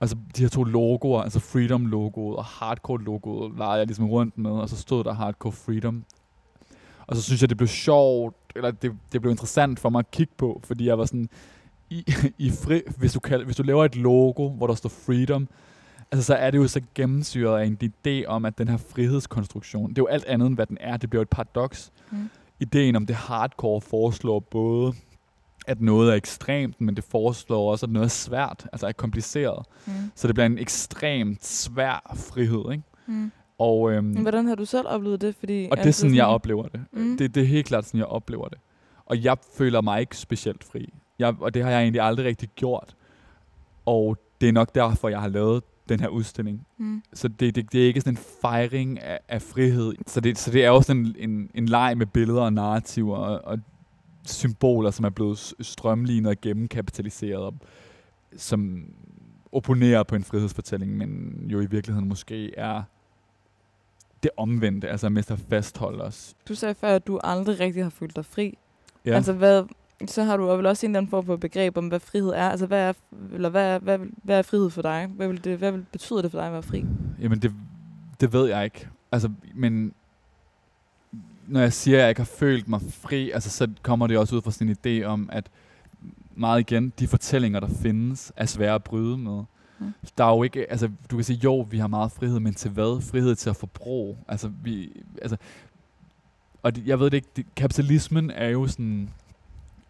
Altså 0.00 0.16
de 0.36 0.42
her 0.42 0.48
to 0.48 0.64
logoer, 0.64 1.22
altså 1.22 1.40
Freedom-logoet 1.40 2.36
og 2.36 2.44
Hardcore-logoet, 2.44 3.58
legede 3.58 3.78
jeg 3.78 3.86
ligesom 3.86 4.10
rundt 4.10 4.38
med, 4.38 4.50
og 4.50 4.68
så 4.68 4.76
stod 4.76 5.04
der 5.04 5.12
Hardcore 5.12 5.52
Freedom. 5.52 6.04
Og 7.06 7.16
så 7.16 7.22
synes 7.22 7.40
jeg, 7.40 7.48
det 7.48 7.56
blev 7.56 7.68
sjovt, 7.68 8.36
eller 8.56 8.70
det, 8.70 8.92
det 9.12 9.20
blev 9.20 9.30
interessant 9.30 9.80
for 9.80 9.90
mig 9.90 9.98
at 9.98 10.10
kigge 10.10 10.32
på, 10.36 10.60
fordi 10.64 10.86
jeg 10.86 10.98
var 10.98 11.04
sådan, 11.04 11.28
i, 11.90 12.04
i 12.38 12.50
fri, 12.50 12.82
hvis, 12.96 13.12
du 13.12 13.20
kan, 13.20 13.44
hvis 13.44 13.56
du 13.56 13.62
laver 13.62 13.84
et 13.84 13.96
logo, 13.96 14.48
hvor 14.48 14.66
der 14.66 14.74
står 14.74 14.88
Freedom, 14.88 15.48
altså 16.12 16.26
så 16.26 16.34
er 16.34 16.50
det 16.50 16.58
jo 16.58 16.68
så 16.68 16.80
gennemsyret 16.94 17.60
af 17.60 17.64
en 17.64 17.78
idé 17.84 18.26
om, 18.26 18.44
at 18.44 18.58
den 18.58 18.68
her 18.68 18.76
frihedskonstruktion, 18.76 19.90
det 19.90 19.98
er 19.98 20.02
jo 20.02 20.06
alt 20.06 20.24
andet 20.24 20.46
end, 20.46 20.54
hvad 20.54 20.66
den 20.66 20.78
er. 20.80 20.96
Det 20.96 21.10
bliver 21.10 21.20
jo 21.20 21.22
et 21.22 21.28
paradoks. 21.28 21.92
Mm 22.10 22.30
ideen 22.60 22.96
om 22.96 23.06
det 23.06 23.16
hardcore 23.16 23.80
foreslår 23.80 24.40
både, 24.40 24.92
at 25.66 25.80
noget 25.80 26.10
er 26.10 26.14
ekstremt, 26.14 26.80
men 26.80 26.96
det 26.96 27.04
foreslår 27.04 27.70
også, 27.70 27.86
at 27.86 27.92
noget 27.92 28.04
er 28.04 28.08
svært, 28.08 28.66
altså 28.72 28.86
er 28.86 28.92
kompliceret. 28.92 29.66
Mm. 29.86 29.92
Så 30.14 30.26
det 30.26 30.34
bliver 30.34 30.46
en 30.46 30.58
ekstremt 30.58 31.46
svær 31.46 32.14
frihed, 32.16 32.72
ikke? 32.72 32.84
Mm. 33.06 33.32
Og, 33.58 33.92
øhm, 33.92 34.22
Hvordan 34.22 34.46
har 34.46 34.54
du 34.54 34.64
selv 34.64 34.86
oplevet 34.88 35.20
det? 35.20 35.34
Fordi, 35.34 35.68
og 35.70 35.76
det 35.76 35.86
er 35.86 35.90
sådan, 35.90 36.16
jeg 36.16 36.26
oplever 36.26 36.68
det. 36.68 36.80
Mm. 36.92 37.16
det. 37.16 37.34
Det 37.34 37.42
er 37.42 37.46
helt 37.46 37.66
klart 37.66 37.84
sådan, 37.84 37.98
jeg 37.98 38.06
oplever 38.06 38.48
det. 38.48 38.58
Og 39.06 39.24
jeg 39.24 39.36
føler 39.54 39.80
mig 39.80 40.00
ikke 40.00 40.16
specielt 40.16 40.64
fri. 40.64 40.92
Jeg, 41.18 41.34
og 41.40 41.54
det 41.54 41.64
har 41.64 41.70
jeg 41.70 41.80
egentlig 41.82 42.00
aldrig 42.00 42.26
rigtig 42.26 42.48
gjort. 42.56 42.96
Og 43.86 44.16
det 44.40 44.48
er 44.48 44.52
nok 44.52 44.74
derfor, 44.74 45.08
jeg 45.08 45.20
har 45.20 45.28
lavet 45.28 45.62
den 45.94 46.00
her 46.00 46.08
udstilling. 46.08 46.66
Mm. 46.78 47.02
Så 47.12 47.28
det, 47.28 47.54
det, 47.54 47.72
det 47.72 47.82
er 47.82 47.86
ikke 47.86 48.00
sådan 48.00 48.12
en 48.12 48.24
fejring 48.40 49.00
af, 49.00 49.20
af 49.28 49.42
frihed. 49.42 49.94
Så 50.06 50.20
det, 50.20 50.38
så 50.38 50.50
det 50.50 50.64
er 50.64 50.70
også 50.70 50.86
sådan 50.86 51.06
en, 51.06 51.30
en, 51.30 51.50
en 51.54 51.66
leg 51.66 51.98
med 51.98 52.06
billeder 52.06 52.42
og 52.42 52.52
narrativer 52.52 53.16
og, 53.16 53.40
og 53.44 53.58
symboler, 54.26 54.90
som 54.90 55.04
er 55.04 55.10
blevet 55.10 55.54
strømlignet 55.60 56.30
og 56.30 56.36
gennemkapitaliseret, 56.42 57.42
og, 57.42 57.54
som 58.36 58.84
opponerer 59.52 60.02
på 60.02 60.14
en 60.14 60.24
frihedsfortælling, 60.24 60.96
men 60.96 61.34
jo 61.46 61.60
i 61.60 61.66
virkeligheden 61.66 62.08
måske 62.08 62.54
er 62.58 62.82
det 64.22 64.30
omvendte, 64.36 64.88
altså 64.88 65.08
mest 65.08 65.30
at 65.30 65.38
fastholde 65.38 66.04
os. 66.04 66.34
Du 66.48 66.54
sagde 66.54 66.74
før, 66.74 66.94
at 66.94 67.06
du 67.06 67.20
aldrig 67.24 67.60
rigtig 67.60 67.82
har 67.82 67.90
følt 67.90 68.16
dig 68.16 68.24
fri. 68.24 68.58
Ja. 69.06 69.14
Altså, 69.14 69.32
hvad, 69.32 69.64
så 70.06 70.22
har 70.22 70.36
du 70.36 70.46
vel 70.46 70.66
også 70.66 70.86
en 70.86 70.90
eller 70.90 70.98
anden 70.98 71.10
form 71.10 71.26
for 71.26 71.36
begreb 71.36 71.76
om, 71.76 71.88
hvad 71.88 72.00
frihed 72.00 72.28
er. 72.28 72.48
Altså, 72.48 72.66
hvad 72.66 72.88
er, 72.88 72.92
eller 73.32 73.48
hvad, 73.48 73.80
hvad, 73.80 73.98
hvad 74.22 74.38
er 74.38 74.42
frihed 74.42 74.70
for 74.70 74.82
dig? 74.82 75.06
Hvad, 75.16 75.28
vil 75.28 75.44
det, 75.44 75.58
hvad 75.58 75.72
vil, 75.72 75.86
betyder 75.92 76.22
det 76.22 76.30
for 76.30 76.38
dig 76.38 76.46
at 76.46 76.52
være 76.52 76.62
fri? 76.62 76.84
Jamen, 77.20 77.38
det, 77.42 77.52
det 78.20 78.32
ved 78.32 78.48
jeg 78.48 78.64
ikke. 78.64 78.88
Altså, 79.12 79.30
men 79.54 79.92
når 81.46 81.60
jeg 81.60 81.72
siger, 81.72 81.96
at 81.96 82.00
jeg 82.00 82.08
ikke 82.08 82.20
har 82.20 82.32
følt 82.38 82.68
mig 82.68 82.80
fri, 82.90 83.30
altså, 83.30 83.50
så 83.50 83.68
kommer 83.82 84.06
det 84.06 84.18
også 84.18 84.36
ud 84.36 84.42
fra 84.42 84.50
sådan 84.50 84.68
en 84.68 84.76
idé 85.02 85.04
om, 85.04 85.28
at 85.32 85.50
meget 86.34 86.60
igen, 86.60 86.92
de 86.98 87.08
fortællinger, 87.08 87.60
der 87.60 87.68
findes, 87.82 88.32
er 88.36 88.46
svære 88.46 88.74
at 88.74 88.84
bryde 88.84 89.18
med. 89.18 89.42
Mm. 89.78 89.92
Der 90.18 90.24
er 90.24 90.30
jo 90.30 90.42
ikke, 90.42 90.70
altså, 90.70 90.90
du 91.10 91.16
kan 91.16 91.24
sige, 91.24 91.40
jo, 91.44 91.66
vi 91.70 91.78
har 91.78 91.86
meget 91.86 92.12
frihed, 92.12 92.40
men 92.40 92.54
til 92.54 92.70
hvad? 92.70 93.02
Frihed 93.02 93.34
til 93.34 93.50
at 93.50 93.56
forbruge. 93.56 94.16
Altså, 94.28 94.50
vi, 94.62 95.02
altså, 95.22 95.36
og 96.62 96.76
det, 96.76 96.86
jeg 96.86 97.00
ved 97.00 97.10
det 97.10 97.16
ikke, 97.16 97.28
det, 97.36 97.46
kapitalismen 97.56 98.30
er 98.30 98.48
jo 98.48 98.66
sådan, 98.66 99.10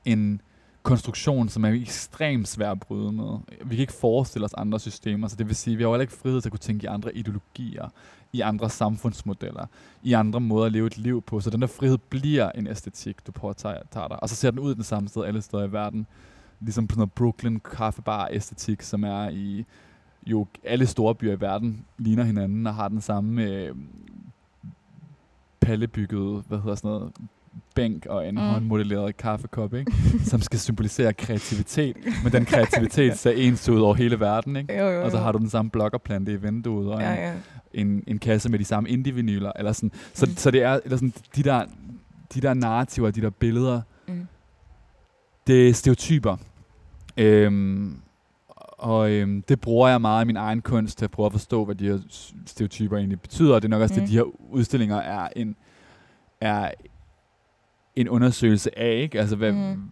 en 0.04 0.40
konstruktion, 0.82 1.48
som 1.48 1.64
er 1.64 1.68
ekstremt 1.68 2.48
svær 2.48 2.70
at 2.70 2.80
bryde 2.80 3.12
med. 3.12 3.38
Vi 3.64 3.76
kan 3.76 3.80
ikke 3.80 3.92
forestille 3.92 4.44
os 4.44 4.54
andre 4.54 4.80
systemer, 4.80 5.28
så 5.28 5.36
det 5.36 5.46
vil 5.48 5.56
sige, 5.56 5.74
at 5.74 5.78
vi 5.78 5.82
har 5.82 5.90
heller 5.90 6.00
ikke 6.00 6.12
frihed 6.12 6.40
til 6.40 6.48
at 6.48 6.52
kunne 6.52 6.58
tænke 6.58 6.84
i 6.84 6.86
andre 6.86 7.16
ideologier, 7.16 7.88
i 8.32 8.40
andre 8.40 8.70
samfundsmodeller, 8.70 9.66
i 10.02 10.12
andre 10.12 10.40
måder 10.40 10.66
at 10.66 10.72
leve 10.72 10.86
et 10.86 10.98
liv 10.98 11.22
på. 11.22 11.40
Så 11.40 11.50
den 11.50 11.60
der 11.60 11.66
frihed 11.66 11.98
bliver 11.98 12.50
en 12.50 12.66
æstetik, 12.66 13.26
du 13.26 13.32
påtager 13.32 13.82
dig. 13.92 14.22
Og 14.22 14.28
så 14.28 14.34
ser 14.34 14.50
den 14.50 14.60
ud 14.60 14.74
den 14.74 14.82
samme 14.82 15.08
sted 15.08 15.24
alle 15.24 15.42
steder 15.42 15.64
i 15.64 15.72
verden. 15.72 16.06
Ligesom 16.60 16.86
på 16.86 16.92
sådan 16.92 17.00
noget 17.00 17.12
Brooklyn 17.12 17.60
kaffebar 17.60 18.28
æstetik, 18.32 18.82
som 18.82 19.04
er 19.04 19.28
i 19.28 19.64
jo 20.26 20.46
alle 20.64 20.86
store 20.86 21.14
byer 21.14 21.32
i 21.32 21.40
verden 21.40 21.84
ligner 21.98 22.24
hinanden 22.24 22.66
og 22.66 22.74
har 22.74 22.88
den 22.88 23.00
samme 23.00 23.44
øh, 23.44 23.74
pallebyggede, 25.60 26.42
hvad 26.48 26.58
hedder 26.58 26.74
sådan 26.74 26.88
noget, 26.88 27.12
bænk 27.74 28.06
og 28.06 28.28
en 28.28 28.34
mm. 28.34 28.40
håndmodelleret 28.40 29.16
kaffekop, 29.16 29.74
ikke? 29.74 29.92
som 30.30 30.40
skal 30.40 30.58
symbolisere 30.58 31.12
kreativitet. 31.12 31.96
Men 32.22 32.32
den 32.32 32.44
kreativitet 32.44 33.18
ser 33.18 33.30
ens 33.30 33.68
ud 33.68 33.80
over 33.80 33.94
hele 33.94 34.20
verden. 34.20 34.56
Ikke? 34.56 34.78
Jo, 34.78 34.84
jo, 34.84 34.90
jo. 34.90 35.04
Og 35.04 35.10
så 35.10 35.18
har 35.18 35.32
du 35.32 35.38
den 35.38 35.50
samme 35.50 35.70
blokkerplante 35.70 36.32
i 36.32 36.36
vinduet, 36.36 36.92
og 36.92 37.00
ja, 37.00 37.12
ja. 37.12 37.32
En, 37.74 37.86
en, 37.86 38.04
en 38.06 38.18
kasse 38.18 38.48
med 38.48 38.58
de 38.58 38.64
samme 38.64 38.88
indie-vinyler. 38.88 39.52
Eller 39.56 39.72
sådan. 39.72 39.92
Så, 40.14 40.26
mm. 40.26 40.36
så 40.36 40.50
det 40.50 40.62
er 40.62 40.80
eller 40.84 40.96
sådan, 40.96 41.12
de, 41.36 41.42
der, 41.42 41.64
de 42.34 42.40
der 42.40 42.54
narrativer, 42.54 43.10
de 43.10 43.20
der 43.20 43.30
billeder, 43.30 43.80
mm. 44.08 44.26
det 45.46 45.68
er 45.68 45.72
stereotyper. 45.72 46.36
Øhm, 47.16 48.00
og 48.78 49.10
øhm, 49.10 49.42
det 49.42 49.60
bruger 49.60 49.88
jeg 49.88 50.00
meget 50.00 50.24
i 50.24 50.26
min 50.26 50.36
egen 50.36 50.62
kunst 50.62 50.98
til 50.98 51.04
at 51.04 51.10
prøve 51.10 51.26
at 51.26 51.32
forstå, 51.32 51.64
hvad 51.64 51.74
de 51.74 51.84
her 51.84 51.98
stereotyper 52.46 52.96
egentlig 52.96 53.20
betyder. 53.20 53.54
Og 53.54 53.62
det 53.62 53.68
er 53.68 53.70
nok 53.70 53.82
også 53.82 53.94
mm. 53.94 54.00
det, 54.00 54.08
de 54.08 54.14
her 54.14 54.52
udstillinger 54.52 54.96
er 54.96 55.28
en, 55.36 55.56
er 56.40 56.70
en 57.96 58.08
undersøgelse 58.08 58.78
af, 58.78 58.96
ikke? 58.96 59.20
Altså, 59.20 59.36
hvad, 59.36 59.52
mm. 59.52 59.90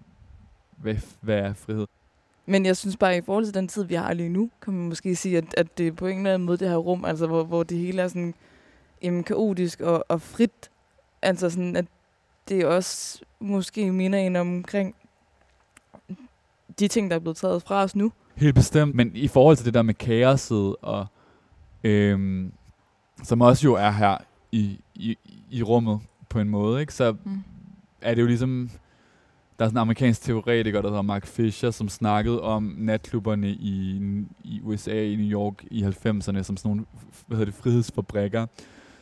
hvad, 0.77 0.95
hvad 1.21 1.39
er 1.39 1.55
frihed? 1.55 1.87
Men 2.47 2.67
jeg 2.67 2.77
synes 2.77 2.97
bare, 2.97 3.17
i 3.17 3.21
forhold 3.21 3.45
til 3.45 3.55
den 3.55 3.69
tid, 3.69 3.85
vi 3.85 3.95
har 3.95 4.13
lige 4.13 4.29
nu, 4.29 4.51
kan 4.63 4.73
man 4.73 4.89
måske 4.89 5.17
sige, 5.17 5.39
at, 5.39 5.55
at 5.57 5.79
det 5.79 5.87
er 5.87 5.93
på 5.93 6.07
en 6.07 6.17
eller 6.17 6.35
anden 6.35 6.47
måde 6.47 6.59
det 6.59 6.69
her 6.69 6.77
rum, 6.77 7.05
altså 7.05 7.27
hvor, 7.27 7.45
hvor 7.45 7.63
det 7.63 7.79
hele 7.79 8.03
er 8.03 8.09
sådan 8.09 8.35
jamen, 9.03 9.25
kaotisk 9.25 9.81
og, 9.81 10.05
og 10.09 10.21
frit. 10.23 10.71
Altså 11.23 11.51
sådan, 11.51 11.77
at 11.77 11.85
det 12.49 12.67
også 12.67 13.21
måske 13.41 13.93
minder 13.93 14.19
en 14.19 14.37
omkring 14.37 14.95
de 16.79 16.89
ting, 16.89 17.11
der 17.11 17.17
er 17.17 17.21
blevet 17.21 17.37
taget 17.37 17.63
fra 17.63 17.83
os 17.83 17.97
nu. 17.97 18.13
Helt 18.37 18.55
bestemt, 18.55 18.95
men 18.95 19.11
i 19.15 19.29
forhold 19.29 19.57
til 19.57 19.67
det 19.67 19.75
der 19.75 19.83
med 19.83 19.95
kaoset, 19.95 20.77
og, 20.83 21.07
øhm, 21.85 22.53
som 23.23 23.41
også 23.41 23.65
jo 23.65 23.75
er 23.75 23.91
her 23.91 24.17
i, 24.53 24.79
i, 24.95 25.19
i 25.51 25.63
rummet 25.63 26.01
på 26.29 26.41
en 26.41 26.49
måde, 26.49 26.81
ikke? 26.81 26.95
så 26.95 27.17
mm 27.25 27.43
er 28.03 28.15
det 28.15 28.23
jo 28.23 28.27
ligesom... 28.27 28.71
Der 29.59 29.65
er 29.65 29.69
sådan 29.69 29.77
en 29.77 29.81
amerikansk 29.81 30.23
teoretiker, 30.23 30.83
der 30.83 30.89
hedder 30.89 31.03
Mark 31.03 31.27
Fisher, 31.27 31.71
som 31.71 31.89
snakkede 31.89 32.43
om 32.43 32.75
natklubberne 32.79 33.51
i, 33.51 34.03
i 34.45 34.61
USA, 34.63 35.05
i 35.05 35.17
New 35.17 35.41
York 35.41 35.65
i 35.71 35.83
90'erne, 35.83 36.43
som 36.43 36.57
sådan 36.57 36.61
nogle 36.65 36.85
hvad 37.27 37.39
hedder 37.39 37.53
det, 37.53 37.61
frihedsfabrikker, 37.63 38.47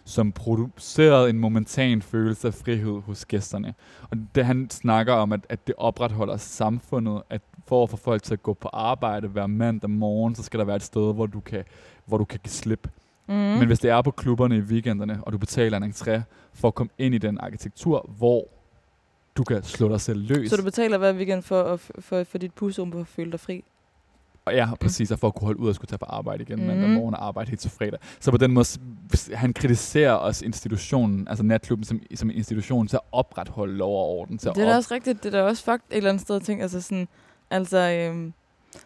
som 0.04 0.32
producerede 0.32 1.30
en 1.30 1.38
momentan 1.38 2.02
følelse 2.02 2.48
af 2.48 2.54
frihed 2.54 3.02
hos 3.02 3.24
gæsterne. 3.24 3.74
Og 4.10 4.16
det 4.34 4.46
han 4.46 4.70
snakker 4.70 5.12
om, 5.12 5.32
at, 5.32 5.40
at 5.48 5.66
det 5.66 5.74
opretholder 5.78 6.36
samfundet, 6.36 7.22
at 7.30 7.42
for 7.66 7.82
at 7.82 7.90
få 7.90 7.96
folk 7.96 8.22
til 8.22 8.34
at 8.34 8.42
gå 8.42 8.54
på 8.54 8.68
arbejde 8.72 9.28
hver 9.28 9.46
mandag 9.46 9.90
morgen, 9.90 10.34
så 10.34 10.42
skal 10.42 10.58
der 10.58 10.64
være 10.64 10.76
et 10.76 10.82
sted, 10.82 11.14
hvor 11.14 11.26
du 11.26 11.40
kan, 11.40 11.64
hvor 12.04 12.18
du 12.18 12.24
kan 12.24 12.40
give 12.44 12.50
slip. 12.50 12.88
Mm. 13.28 13.34
Men 13.34 13.66
hvis 13.66 13.78
det 13.78 13.90
er 13.90 14.02
på 14.02 14.10
klubberne 14.10 14.56
i 14.56 14.60
weekenderne, 14.60 15.18
og 15.22 15.32
du 15.32 15.38
betaler 15.38 15.76
en 15.78 15.92
entré 15.92 16.20
for 16.54 16.68
at 16.68 16.74
komme 16.74 16.90
ind 16.98 17.14
i 17.14 17.18
den 17.18 17.38
arkitektur, 17.38 18.10
hvor 18.18 18.48
du 19.36 19.44
kan 19.44 19.62
slå 19.62 19.88
dig 19.88 20.00
selv 20.00 20.28
løs. 20.28 20.50
Så 20.50 20.56
du 20.56 20.62
betaler 20.62 20.98
hver 20.98 21.12
weekend 21.12 21.42
for, 21.42 21.76
for, 21.76 21.92
for, 22.00 22.24
for 22.24 22.38
dit 22.38 22.52
pusrum 22.54 22.90
på 22.90 23.00
at 23.00 23.06
føle 23.06 23.32
dig 23.32 23.40
fri? 23.40 23.64
Og 24.44 24.54
ja, 24.54 24.74
præcis, 24.74 25.10
og 25.10 25.18
for 25.18 25.26
at 25.26 25.34
kunne 25.34 25.46
holde 25.46 25.60
ud 25.60 25.68
og 25.68 25.74
skulle 25.74 25.88
tage 25.88 25.98
på 25.98 26.04
arbejde 26.04 26.42
igen 26.42 26.60
mm. 26.60 26.66
mandag 26.66 26.90
morgen 26.90 27.14
og 27.14 27.26
arbejde 27.26 27.50
helt 27.50 27.60
til 27.60 27.70
fredag. 27.70 27.98
Så 28.20 28.30
på 28.30 28.36
den 28.36 28.52
måde, 28.52 28.66
han 29.32 29.52
kritiserer 29.52 30.12
også 30.12 30.44
institutionen, 30.44 31.28
altså 31.28 31.44
natklubben 31.44 31.84
som, 31.84 32.00
som 32.14 32.30
en 32.30 32.36
institution, 32.36 32.86
til 32.88 32.96
at 32.96 33.02
opretholde 33.12 33.76
lov 33.76 33.96
og 33.98 34.08
orden. 34.08 34.38
Til 34.38 34.50
det 34.50 34.62
er 34.62 34.66
da 34.66 34.76
også 34.76 34.94
rigtigt, 34.94 35.22
det 35.22 35.34
er 35.34 35.38
da 35.38 35.44
også 35.44 35.64
fucked 35.64 35.90
et 35.90 35.96
eller 35.96 36.10
andet 36.10 36.22
sted 36.22 36.36
at 36.36 36.42
tænke, 36.42 36.62
altså 36.62 36.80
sådan, 36.80 37.08
altså, 37.50 37.78
øhm, 37.78 38.32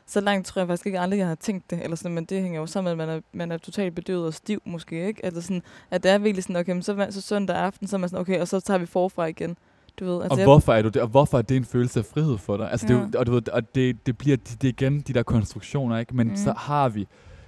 så 0.07 0.21
langt 0.21 0.47
tror 0.47 0.61
jeg 0.61 0.69
faktisk 0.69 0.87
ikke 0.87 1.00
aldrig, 1.00 1.19
jeg 1.19 1.26
har 1.26 1.35
tænkt 1.35 1.71
det, 1.71 1.85
eller 1.85 1.97
sådan, 1.97 2.14
men 2.14 2.25
det 2.25 2.42
hænger 2.42 2.61
jo 2.61 2.66
sammen 2.66 2.97
med, 2.97 3.04
at 3.04 3.09
man 3.09 3.16
er, 3.16 3.21
man 3.33 3.52
er 3.52 3.59
totalt 3.59 3.95
bedøvet 3.95 4.26
og 4.26 4.35
stiv 4.35 4.62
måske, 4.64 5.07
ikke? 5.07 5.25
Altså 5.25 5.42
sådan, 5.42 5.62
at 5.90 6.02
det 6.02 6.11
er 6.11 6.19
virkelig 6.19 6.42
sådan, 6.42 6.57
okay, 6.57 6.80
så, 6.80 7.07
så 7.11 7.21
søndag 7.21 7.57
aften, 7.57 7.87
så 7.87 7.97
er 7.97 7.99
man 7.99 8.09
sådan, 8.09 8.21
okay, 8.21 8.40
og 8.40 8.49
så 8.49 8.61
tager 8.61 8.78
vi 8.78 8.87
forfra 8.87 9.26
igen. 9.26 9.57
Du 10.00 10.04
ved, 10.04 10.23
Altså, 10.23 10.40
og 10.40 10.45
hvorfor 10.45 10.73
er 10.75 10.83
du 10.83 10.88
det? 10.88 11.02
Og 11.02 11.09
hvorfor 11.09 11.38
er 11.38 11.42
det 11.42 11.57
en 11.57 11.64
følelse 11.64 11.99
af 11.99 12.04
frihed 12.04 12.38
for 12.38 12.57
dig? 12.57 12.71
Altså, 12.71 12.87
det, 12.87 12.95
Ja. 13.14 13.19
og 13.19 13.26
du 13.26 13.33
ved, 13.33 13.49
og 13.49 13.75
det, 13.75 14.07
det 14.07 14.19
bliver 14.19 14.37
det, 14.37 14.62
det 14.62 14.69
igen 14.69 15.00
de 15.00 15.12
der 15.12 15.23
konstruktioner, 15.23 15.99
ikke? 15.99 16.16
Men 16.16 16.28
mm. 16.28 16.37
så 16.37 16.52
har 16.57 16.88
vi 16.88 17.07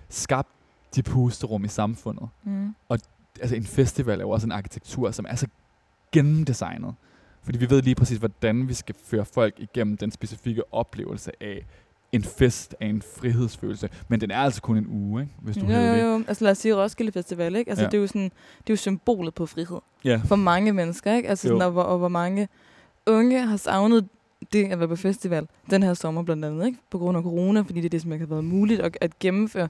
skabt 0.08 0.48
de 0.96 1.02
pusterum 1.02 1.64
i 1.64 1.68
samfundet. 1.68 2.28
Mm. 2.44 2.74
Altså 3.40 3.56
en 3.56 3.64
festival 3.64 4.18
er 4.18 4.22
jo 4.24 4.30
også 4.30 4.46
en 4.46 4.52
arkitektur, 4.52 5.10
som 5.10 5.26
er 5.28 5.34
så 5.34 5.46
gennemdesignet. 6.12 6.94
Fordi 7.42 7.58
vi 7.58 7.70
ved 7.70 7.82
lige 7.82 7.94
præcis, 7.94 8.18
hvordan 8.18 8.68
vi 8.68 8.74
skal 8.74 8.94
føre 9.04 9.24
folk 9.24 9.54
igennem 9.58 9.96
den 9.96 10.10
specifikke 10.10 10.74
oplevelse 10.74 11.30
af 11.40 11.66
en 12.12 12.24
fest, 12.24 12.74
af 12.80 12.86
en 12.86 13.02
frihedsfølelse. 13.20 13.88
Men 14.08 14.20
den 14.20 14.30
er 14.30 14.38
altså 14.38 14.62
kun 14.62 14.76
en 14.76 14.86
uge, 14.90 15.22
ikke? 15.22 15.34
hvis 15.42 15.56
du 15.56 15.60
Jo, 15.60 15.66
hører 15.66 15.96
jo, 16.04 16.12
det. 16.12 16.18
jo. 16.18 16.24
Altså 16.28 16.44
lad 16.44 16.50
os 16.52 16.58
sige 16.58 16.76
Roskilde 16.76 17.12
Festival, 17.12 17.56
ikke? 17.56 17.70
Altså 17.70 17.84
ja. 17.84 17.90
det 17.90 17.96
er 17.96 18.00
jo 18.00 18.06
sådan, 18.06 18.22
det 18.58 18.70
er 18.70 18.72
jo 18.72 18.76
symbolet 18.76 19.34
på 19.34 19.46
frihed. 19.46 19.78
Ja. 20.04 20.20
For 20.24 20.36
mange 20.36 20.72
mennesker, 20.72 21.14
ikke? 21.14 21.28
Altså 21.28 21.48
Jo. 21.48 21.54
sådan, 21.54 21.66
og, 21.66 21.72
hvor, 21.72 21.82
og 21.82 21.98
hvor 21.98 22.08
mange 22.08 22.48
unge 23.06 23.46
har 23.46 23.56
savnet 23.56 24.08
det 24.52 24.64
at 24.72 24.78
være 24.78 24.88
på 24.88 24.96
festival 24.96 25.46
den 25.70 25.82
her 25.82 25.94
sommer 25.94 26.22
blandt 26.22 26.44
andet, 26.44 26.66
ikke? 26.66 26.78
På 26.90 26.98
grund 26.98 27.16
af 27.16 27.22
corona, 27.22 27.60
fordi 27.60 27.78
det 27.80 27.84
er 27.84 27.90
det, 27.90 28.02
som 28.02 28.12
ikke 28.12 28.24
har 28.26 28.30
været 28.30 28.44
muligt 28.44 28.80
at, 28.80 28.98
at 29.00 29.18
gennemføre. 29.18 29.68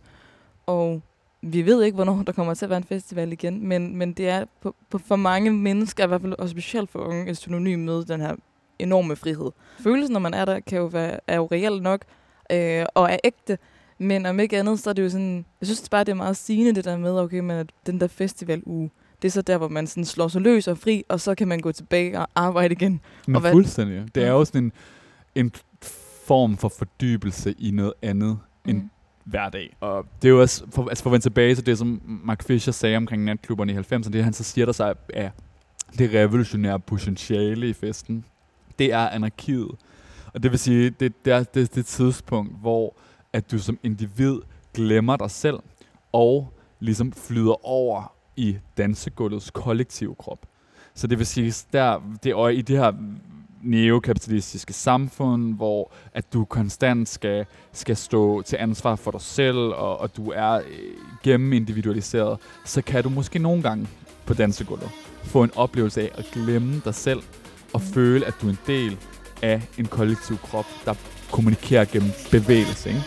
Og 0.67 1.03
vi 1.43 1.63
ved 1.67 1.83
ikke, 1.83 1.95
hvornår 1.95 2.23
der 2.23 2.33
kommer 2.33 2.55
til 2.55 2.67
at 2.67 2.71
være 2.71 2.77
en 2.77 2.85
festival 2.85 3.33
igen, 3.33 3.69
men, 3.69 3.97
men 3.97 4.13
det 4.13 4.29
er 4.29 4.45
på, 4.61 4.75
på 4.91 4.99
for 4.99 5.17
mange 5.17 5.51
mennesker, 5.51 6.05
i 6.05 6.07
hvert 6.07 6.21
fald 6.21 6.33
og 6.39 6.49
specielt 6.49 6.91
for 6.91 6.99
unge, 6.99 7.31
et 7.31 7.37
synonym 7.37 7.79
med 7.79 8.05
den 8.05 8.21
her 8.21 8.35
enorme 8.79 9.17
frihed. 9.17 9.51
Følelsen, 9.81 10.13
når 10.13 10.21
man 10.21 10.35
er 10.35 10.45
der, 10.45 10.61
kan 10.61 10.79
jo 10.79 10.85
være, 10.85 11.21
er 11.27 11.37
jo 11.37 11.49
reelt 11.53 11.83
nok, 11.83 12.05
øh, 12.53 12.87
og 12.95 13.11
er 13.13 13.17
ægte, 13.25 13.59
men 13.99 14.27
om 14.27 14.41
ikke 14.41 14.59
andet, 14.59 14.79
så 14.81 14.91
er 14.91 14.95
det 14.95 15.03
jo 15.03 15.09
sådan, 15.11 15.45
jeg 15.61 15.67
synes 15.67 15.89
bare, 15.89 16.05
det 16.05 16.09
er 16.11 16.15
meget 16.15 16.37
sigende 16.37 16.73
det 16.75 16.85
der 16.85 16.97
med, 16.97 17.19
okay, 17.21 17.39
men 17.39 17.51
at 17.51 17.71
den 17.87 18.01
der 18.01 18.07
festivaluge, 18.07 18.91
det 19.23 19.29
er 19.29 19.33
så 19.33 19.43
der, 19.43 19.59
hvor 19.59 19.69
man 19.69 19.87
sådan 19.87 20.05
slår 20.05 20.29
sig 20.29 20.41
løs 20.41 20.69
og 20.69 20.79
fri, 20.79 21.05
og 21.09 21.21
så 21.21 21.35
kan 21.35 21.49
man 21.49 21.61
gå 21.61 21.73
tilbage 21.73 22.19
og 22.19 22.29
arbejde 22.35 22.73
igen. 22.75 23.01
Men 23.27 23.35
Og 23.37 23.41
hvad- 23.41 23.53
fuldstændig. 23.53 24.15
Det 24.15 24.23
er 24.25 24.31
jo 24.31 24.45
sådan 24.45 24.63
en, 24.65 24.73
en 25.35 25.53
form 26.27 26.57
for 26.57 26.69
fordybelse 26.69 27.55
i 27.59 27.71
noget 27.71 27.93
andet 28.03 28.39
end 28.69 28.79
Mm. 28.79 28.91
hverdag. 29.25 29.77
Og 29.81 30.07
det 30.23 30.29
er 30.29 30.33
jo 30.33 30.41
også, 30.41 30.65
for, 30.71 30.89
altså 30.89 31.03
for 31.03 31.11
at 31.11 31.13
vende 31.13 31.25
tilbage 31.25 31.55
til 31.55 31.67
det, 31.67 31.79
som 31.79 32.01
Mark 32.25 32.43
Fisher 32.47 32.73
sagde 32.73 32.97
omkring 32.97 33.25
natklubberne 33.25 33.73
i 33.73 33.77
90'erne, 33.77 34.11
det 34.13 34.25
han 34.25 34.33
så 34.33 34.45
siger 34.45 34.65
der 34.65 34.73
sig 34.73 34.95
er 35.15 35.31
det 35.99 36.15
revolutionære 36.15 36.81
potentiale 36.81 37.69
i 37.69 37.73
festen. 37.73 38.25
Det 38.79 38.93
er 38.93 39.09
anarkiet. 39.09 39.69
Og 40.35 40.43
det 40.43 40.51
vil 40.51 40.59
sige, 40.59 40.91
det, 40.91 41.25
det 41.25 41.33
er 41.33 41.43
det, 41.43 41.75
det 41.75 41.87
tidspunkt, 41.87 42.61
hvor 42.61 42.97
at 43.33 43.51
du 43.51 43.59
som 43.59 43.79
individ 43.83 44.39
glemmer 44.75 45.17
dig 45.17 45.31
selv, 45.31 45.59
og 46.13 46.53
ligesom 46.81 47.13
flyder 47.13 47.67
over 47.67 48.13
i 48.37 48.57
dansegulvets 48.77 49.51
kollektive 49.51 50.15
krop. 50.15 50.47
Så 50.95 51.07
det 51.07 51.19
vil 51.19 51.27
sige, 51.27 51.55
der, 51.73 52.01
det 52.23 52.33
er 52.33 52.49
i 52.49 52.63
det 52.63 52.79
her 52.79 52.93
neokapitalistiske 53.63 54.73
samfund, 54.73 55.55
hvor 55.55 55.93
at 56.15 56.33
du 56.33 56.45
konstant 56.45 57.09
skal, 57.09 57.47
skal 57.73 57.97
stå 57.97 58.43
til 58.43 58.57
ansvar 58.61 58.97
for 58.97 59.11
dig 59.11 59.21
selv, 59.21 59.57
og, 59.57 60.01
og 60.01 60.17
du 60.17 60.31
er 60.31 60.53
øh, 60.53 60.63
gennemindividualiseret, 61.23 62.39
så 62.65 62.83
kan 62.83 63.03
du 63.03 63.09
måske 63.09 63.39
nogle 63.39 63.63
gange 63.63 63.89
på 64.27 64.35
dansegulvet 64.35 64.91
få 65.25 65.43
en 65.43 65.51
oplevelse 65.57 66.01
af 66.01 66.11
at 66.15 66.29
glemme 66.33 66.83
dig 66.85 66.95
selv, 66.95 67.23
og 67.73 67.81
føle, 67.81 68.27
at 68.27 68.35
du 68.43 68.47
er 68.47 68.51
en 68.51 68.59
del 68.67 68.99
af 69.43 69.63
en 69.79 69.87
kollektiv 69.87 70.39
krop, 70.39 70.67
der 70.85 70.95
kommunikerer 71.31 71.85
gennem 71.85 72.11
bevægelse. 72.31 72.89
Ikke? 72.89 73.03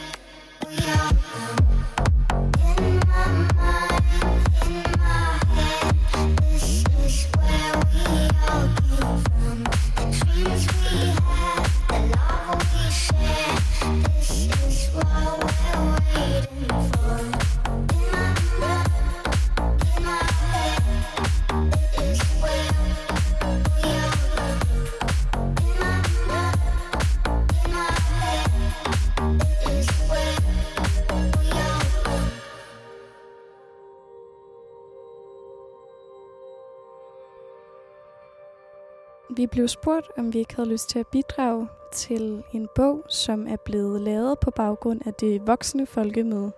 Vi 39.45 39.49
blev 39.49 39.67
spurgt, 39.67 40.07
om 40.17 40.33
vi 40.33 40.39
ikke 40.39 40.55
havde 40.55 40.69
lyst 40.69 40.89
til 40.89 40.99
at 40.99 41.07
bidrage 41.07 41.67
til 41.91 42.43
en 42.53 42.67
bog, 42.75 43.05
som 43.09 43.47
er 43.47 43.55
blevet 43.55 44.01
lavet 44.01 44.39
på 44.39 44.51
baggrund 44.51 45.01
af 45.05 45.13
det 45.13 45.47
voksne 45.47 45.85
folkemøde, 45.85 46.51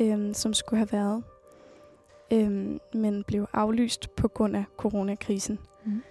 øhm, 0.00 0.34
som 0.34 0.54
skulle 0.54 0.78
have 0.78 0.92
været, 0.92 1.22
øhm, 2.32 2.80
men 2.94 3.24
blev 3.24 3.46
aflyst 3.52 4.16
på 4.16 4.28
grund 4.28 4.56
af 4.56 4.64
coronakrisen. 4.76 5.58
Mm. 5.84 6.02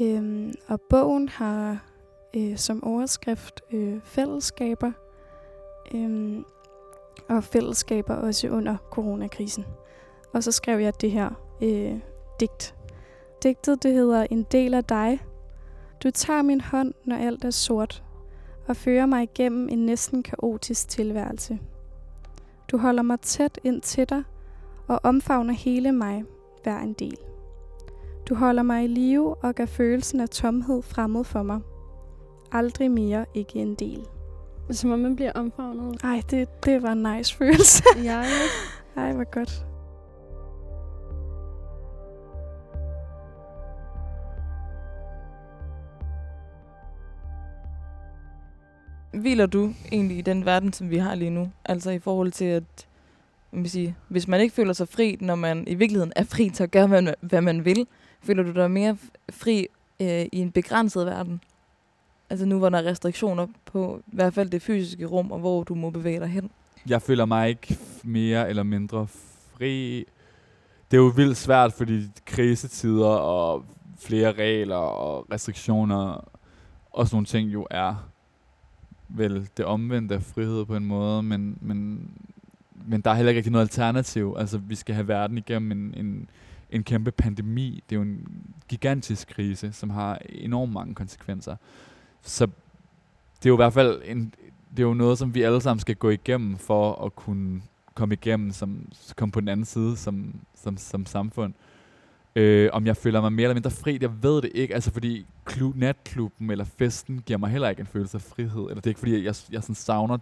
Øhm, 0.00 0.54
og 0.68 0.80
bogen 0.80 1.28
har 1.28 1.84
øh, 2.36 2.56
som 2.56 2.84
overskrift 2.84 3.60
øh, 3.72 4.00
fællesskaber, 4.04 4.92
øhm, 5.94 6.44
og 7.28 7.44
fællesskaber 7.44 8.14
også 8.14 8.48
under 8.48 8.76
coronakrisen. 8.90 9.66
Og 10.32 10.44
så 10.44 10.52
skrev 10.52 10.78
jeg 10.78 11.00
det 11.00 11.10
her 11.10 11.30
øh, 11.62 11.98
digt. 12.40 12.74
Digtet 13.42 13.82
det 13.82 13.92
hedder 13.92 14.26
En 14.30 14.42
del 14.42 14.74
af 14.74 14.84
dig. 14.84 15.20
Du 16.02 16.10
tager 16.10 16.42
min 16.42 16.60
hånd, 16.60 16.94
når 17.04 17.16
alt 17.16 17.44
er 17.44 17.50
sort, 17.50 18.04
og 18.66 18.76
fører 18.76 19.06
mig 19.06 19.22
igennem 19.22 19.68
en 19.68 19.86
næsten 19.86 20.22
kaotisk 20.22 20.88
tilværelse. 20.88 21.58
Du 22.70 22.78
holder 22.78 23.02
mig 23.02 23.20
tæt 23.20 23.60
ind 23.64 23.82
til 23.82 24.08
dig 24.08 24.22
og 24.88 25.00
omfavner 25.02 25.54
hele 25.54 25.92
mig, 25.92 26.24
hver 26.62 26.78
en 26.78 26.92
del. 26.92 27.16
Du 28.28 28.34
holder 28.34 28.62
mig 28.62 28.84
i 28.84 28.86
live 28.86 29.34
og 29.34 29.54
gør 29.54 29.66
følelsen 29.66 30.20
af 30.20 30.28
tomhed 30.28 30.82
fremmed 30.82 31.24
for 31.24 31.42
mig. 31.42 31.60
Aldrig 32.52 32.90
mere 32.90 33.26
ikke 33.34 33.58
en 33.58 33.74
del. 33.74 34.06
Som 34.70 34.90
om 34.90 34.98
man 34.98 35.16
bliver 35.16 35.32
omfavnet. 35.32 36.02
Ej, 36.04 36.22
det, 36.30 36.64
det 36.64 36.82
var 36.82 36.92
en 36.92 37.02
nice 37.02 37.36
følelse. 37.36 37.84
Ja, 37.96 38.20
ja. 38.20 39.02
Ej, 39.02 39.12
hvor 39.12 39.30
godt. 39.30 39.66
Hviler 49.12 49.46
du 49.46 49.74
egentlig 49.92 50.18
i 50.18 50.20
den 50.20 50.44
verden, 50.44 50.72
som 50.72 50.90
vi 50.90 50.96
har 50.96 51.14
lige 51.14 51.30
nu? 51.30 51.50
Altså 51.64 51.90
i 51.90 51.98
forhold 51.98 52.32
til, 52.32 52.44
at 52.44 52.86
hvad 53.50 53.60
man 53.60 53.68
sige, 53.68 53.96
hvis 54.08 54.28
man 54.28 54.40
ikke 54.40 54.54
føler 54.54 54.72
sig 54.72 54.88
fri, 54.88 55.16
når 55.20 55.34
man 55.34 55.64
i 55.68 55.74
virkeligheden 55.74 56.12
er 56.16 56.24
fri 56.24 56.50
til 56.50 56.62
at 56.62 56.70
gøre, 56.70 56.86
hvad 56.86 57.02
man, 57.02 57.14
hvad 57.20 57.40
man 57.40 57.64
vil, 57.64 57.86
føler 58.22 58.42
du 58.42 58.52
dig 58.52 58.70
mere 58.70 58.96
fri 59.30 59.66
øh, 60.00 60.26
i 60.32 60.38
en 60.38 60.50
begrænset 60.50 61.06
verden? 61.06 61.40
Altså 62.30 62.46
nu, 62.46 62.58
hvor 62.58 62.68
der 62.68 62.78
er 62.78 62.86
restriktioner 62.86 63.46
på 63.64 64.00
i 64.06 64.16
hvert 64.16 64.34
fald 64.34 64.50
det 64.50 64.62
fysiske 64.62 65.04
rum, 65.04 65.32
og 65.32 65.38
hvor 65.38 65.64
du 65.64 65.74
må 65.74 65.90
bevæge 65.90 66.20
dig 66.20 66.28
hen. 66.28 66.50
Jeg 66.88 67.02
føler 67.02 67.24
mig 67.24 67.48
ikke 67.48 67.78
mere 68.02 68.48
eller 68.48 68.62
mindre 68.62 69.06
fri. 69.56 70.04
Det 70.90 70.96
er 70.96 71.00
jo 71.00 71.12
vildt 71.16 71.36
svært, 71.36 71.72
fordi 71.72 72.02
krisetider 72.24 73.06
og 73.06 73.64
flere 73.98 74.32
regler 74.32 74.76
og 74.76 75.26
restriktioner 75.32 76.28
og 76.92 77.06
sådan 77.06 77.16
nogle 77.16 77.26
ting 77.26 77.52
jo 77.52 77.66
er 77.70 78.08
vel 79.08 79.48
det 79.56 79.64
omvendte 79.64 80.14
af 80.14 80.22
frihed 80.22 80.64
på 80.64 80.76
en 80.76 80.84
måde, 80.84 81.22
men, 81.22 81.58
men, 81.60 82.10
men 82.86 83.00
der 83.00 83.10
er 83.10 83.14
heller 83.14 83.30
ikke 83.30 83.38
rigtig 83.38 83.52
noget 83.52 83.64
alternativ. 83.64 84.36
Altså, 84.38 84.58
vi 84.58 84.74
skal 84.74 84.94
have 84.94 85.08
verden 85.08 85.38
igennem 85.38 85.72
en, 85.72 85.94
en, 85.96 86.30
en 86.70 86.84
kæmpe 86.84 87.10
pandemi. 87.10 87.84
Det 87.90 87.96
er 87.96 88.00
jo 88.00 88.02
en 88.02 88.26
gigantisk 88.68 89.28
krise, 89.28 89.72
som 89.72 89.90
har 89.90 90.18
enormt 90.28 90.72
mange 90.72 90.94
konsekvenser. 90.94 91.56
Så 92.22 92.46
det 93.38 93.46
er 93.46 93.50
jo 93.50 93.54
i 93.54 93.62
hvert 93.64 93.72
fald 93.72 94.02
en, 94.04 94.34
det 94.70 94.78
er 94.78 94.86
jo 94.86 94.94
noget, 94.94 95.18
som 95.18 95.34
vi 95.34 95.42
alle 95.42 95.60
sammen 95.60 95.80
skal 95.80 95.96
gå 95.96 96.10
igennem 96.10 96.56
for 96.56 97.04
at 97.04 97.16
kunne 97.16 97.62
komme 97.94 98.14
igennem, 98.14 98.52
som 98.52 98.88
komme 99.16 99.32
på 99.32 99.40
den 99.40 99.48
anden 99.48 99.66
side 99.66 99.96
som, 99.96 100.40
som, 100.54 100.76
som 100.76 101.06
samfund. 101.06 101.54
Øh, 102.36 102.70
om 102.72 102.86
jeg 102.86 102.96
føler 102.96 103.20
mig 103.20 103.32
mere 103.32 103.44
eller 103.44 103.54
mindre 103.54 103.70
fri, 103.70 103.98
jeg 104.00 104.22
ved 104.22 104.42
det 104.42 104.50
ikke. 104.54 104.74
Altså 104.74 104.92
fordi 104.92 105.26
klub, 105.44 105.76
natklubben 105.76 106.50
eller 106.50 106.64
festen 106.64 107.22
giver 107.26 107.38
mig 107.38 107.50
heller 107.50 107.68
ikke 107.68 107.80
en 107.80 107.86
følelse 107.86 108.16
af 108.16 108.22
frihed. 108.22 108.62
Eller 108.62 108.74
det 108.74 108.86
er 108.86 108.90
ikke 108.90 109.00
fordi, 109.00 109.24
jeg, 109.24 109.34
jeg 109.52 109.62
sådan 109.62 109.74
savner 109.74 110.18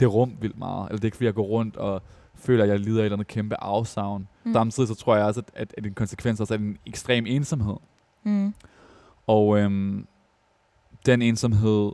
det 0.00 0.12
rum 0.12 0.36
vildt 0.40 0.58
meget. 0.58 0.88
Eller 0.88 0.96
det 0.96 1.04
er 1.04 1.06
ikke 1.06 1.16
fordi, 1.16 1.26
jeg 1.26 1.34
går 1.34 1.46
rundt 1.46 1.76
og 1.76 2.02
føler, 2.34 2.64
at 2.64 2.70
jeg 2.70 2.80
lider 2.80 2.98
af 2.98 3.02
et 3.02 3.04
eller 3.04 3.16
andet 3.16 3.26
kæmpe 3.26 3.62
afsavn. 3.62 4.28
Mm. 4.44 4.52
Samtidig 4.52 4.88
så 4.88 4.94
tror 4.94 5.16
jeg 5.16 5.24
også, 5.24 5.40
at, 5.40 5.50
at, 5.54 5.74
at 5.76 5.86
en 5.86 5.94
konsekvens 5.94 6.40
også 6.40 6.54
er 6.54 6.58
en 6.58 6.78
ekstrem 6.86 7.26
ensomhed. 7.26 7.76
Mm. 8.22 8.54
Og 9.26 9.58
øhm, 9.58 10.06
den 11.06 11.22
ensomhed 11.22 11.92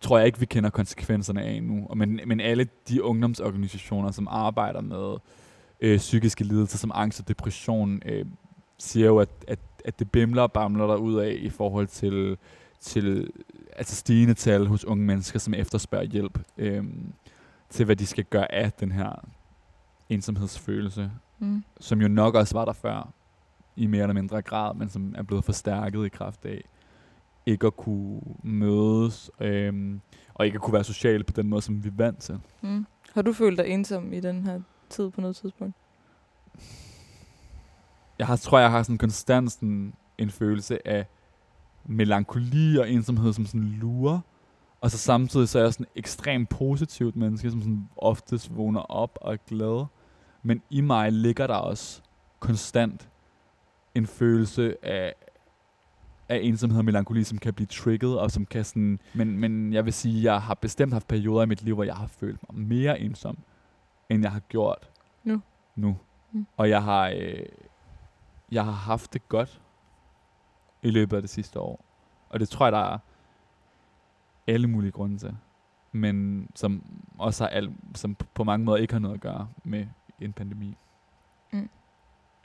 tror 0.00 0.18
jeg 0.18 0.26
ikke, 0.26 0.38
vi 0.38 0.46
kender 0.46 0.70
konsekvenserne 0.70 1.42
af 1.42 1.62
nu. 1.62 1.86
Og 1.88 1.98
Men, 1.98 2.20
men 2.26 2.40
alle 2.40 2.68
de 2.88 3.02
ungdomsorganisationer, 3.02 4.10
som 4.10 4.28
arbejder 4.30 4.80
med 4.80 5.16
øh, 5.82 5.98
psykiske 5.98 6.44
lidelser 6.44 6.78
som 6.78 6.90
angst 6.94 7.20
og 7.20 7.28
depression, 7.28 8.02
øh, 8.06 8.26
siger 8.78 9.06
jo, 9.06 9.18
at, 9.18 9.28
at, 9.48 9.58
at 9.84 9.98
det 9.98 10.10
bimler 10.10 10.42
og 10.42 10.52
bamler 10.52 10.86
der 10.86 10.96
ud 10.96 11.14
af 11.16 11.36
i 11.40 11.48
forhold 11.50 11.86
til, 11.86 12.36
til 12.80 13.30
altså 13.76 13.96
stigende 13.96 14.34
tal 14.34 14.66
hos 14.66 14.84
unge 14.84 15.04
mennesker, 15.04 15.38
som 15.38 15.54
efterspørger 15.54 16.04
hjælp 16.06 16.38
øhm, 16.58 17.12
til, 17.70 17.84
hvad 17.84 17.96
de 17.96 18.06
skal 18.06 18.24
gøre 18.24 18.54
af 18.54 18.72
den 18.72 18.92
her 18.92 19.24
ensomhedsfølelse, 20.08 21.10
Mm. 21.38 21.64
som 21.80 22.00
jo 22.00 22.08
nok 22.08 22.34
også 22.34 22.54
var 22.54 22.64
der 22.64 22.72
før, 22.72 23.12
i 23.76 23.86
mere 23.86 24.02
eller 24.02 24.14
mindre 24.14 24.42
grad, 24.42 24.74
men 24.74 24.88
som 24.88 25.14
er 25.18 25.22
blevet 25.22 25.44
forstærket 25.44 26.06
i 26.06 26.08
kraft 26.08 26.44
af 26.44 26.64
ikke 27.46 27.66
at 27.66 27.76
kunne 27.76 28.20
mødes, 28.42 29.30
øhm, 29.40 30.00
og 30.34 30.46
ikke 30.46 30.56
at 30.56 30.60
kunne 30.62 30.74
være 30.74 30.84
social 30.84 31.24
på 31.24 31.32
den 31.32 31.48
måde, 31.48 31.62
som 31.62 31.84
vi 31.84 31.88
er 31.88 31.92
vant 31.96 32.18
til. 32.18 32.38
Mm. 32.60 32.86
Har 33.14 33.22
du 33.22 33.32
følt 33.32 33.58
dig 33.58 33.66
ensom 33.66 34.12
i 34.12 34.20
den 34.20 34.44
her 34.44 34.60
tid 34.92 35.10
på 35.10 35.20
noget 35.20 35.36
tidspunkt? 35.36 35.76
Jeg 38.18 38.26
har, 38.26 38.36
tror, 38.36 38.58
jeg 38.58 38.70
har 38.70 38.82
sådan 38.82 38.98
konstant 38.98 39.52
sådan 39.52 39.94
en 40.18 40.30
følelse 40.30 40.88
af 40.88 41.06
melankoli 41.84 42.76
og 42.76 42.90
ensomhed, 42.90 43.32
som 43.32 43.46
sådan 43.46 43.68
lurer. 43.68 44.20
Og 44.80 44.90
så 44.90 44.98
samtidig 44.98 45.48
så 45.48 45.58
er 45.58 45.62
jeg 45.62 45.72
sådan 45.72 45.86
ekstremt 45.96 46.48
positivt 46.48 47.16
menneske, 47.16 47.50
som 47.50 47.60
sådan 47.60 47.88
oftest 47.96 48.56
vågner 48.56 48.80
op 48.80 49.18
og 49.20 49.32
er 49.32 49.38
glad. 49.48 49.86
Men 50.42 50.62
i 50.70 50.80
mig 50.80 51.12
ligger 51.12 51.46
der 51.46 51.54
også 51.54 52.02
konstant 52.40 53.08
en 53.94 54.06
følelse 54.06 54.84
af, 54.84 55.14
af 56.28 56.40
ensomhed 56.42 56.78
og 56.78 56.84
melankoli, 56.84 57.24
som 57.24 57.38
kan 57.38 57.54
blive 57.54 57.66
trigget, 57.66 58.18
og 58.18 58.30
som 58.30 58.46
kan 58.46 58.64
sådan... 58.64 59.00
Men, 59.14 59.38
men 59.38 59.72
jeg 59.72 59.84
vil 59.84 59.92
sige, 59.92 60.32
jeg 60.32 60.42
har 60.42 60.54
bestemt 60.54 60.92
haft 60.92 61.08
perioder 61.08 61.42
i 61.42 61.46
mit 61.46 61.62
liv, 61.62 61.74
hvor 61.74 61.84
jeg 61.84 61.96
har 61.96 62.06
følt 62.06 62.40
mig 62.52 62.66
mere 62.66 63.00
ensom, 63.00 63.38
end 64.08 64.22
jeg 64.22 64.32
har 64.32 64.40
gjort 64.40 64.90
Nu. 65.24 65.40
nu. 65.76 65.98
Mm. 66.32 66.46
Og 66.56 66.68
jeg 66.70 66.82
har, 66.82 67.08
øh, 67.08 67.46
jeg 68.52 68.64
har 68.64 68.72
haft 68.72 69.12
det 69.12 69.28
godt 69.28 69.60
i 70.82 70.90
løbet 70.90 71.16
af 71.16 71.22
det 71.22 71.30
sidste 71.30 71.60
år. 71.60 71.84
Og 72.28 72.40
det 72.40 72.48
tror 72.48 72.66
jeg, 72.66 72.72
der 72.72 72.78
er 72.78 72.98
alle 74.46 74.66
mulige 74.66 74.92
grunde 74.92 75.18
til. 75.18 75.36
Men 75.92 76.48
som 76.54 76.84
også 77.18 77.44
har 77.44 77.48
al, 77.48 77.74
som 77.94 78.14
på 78.34 78.44
mange 78.44 78.64
måder 78.64 78.78
ikke 78.78 78.92
har 78.92 79.00
noget 79.00 79.14
at 79.14 79.20
gøre 79.20 79.48
med 79.64 79.86
en 80.20 80.32
pandemi. 80.32 80.76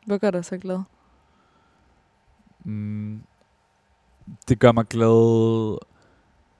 Hvad 0.05 0.19
gør 0.19 0.31
dig 0.31 0.45
så 0.45 0.57
glad? 0.57 0.79
Mm, 2.63 3.23
det 4.47 4.59
gør 4.59 4.71
mig 4.71 4.85
glad 4.85 5.77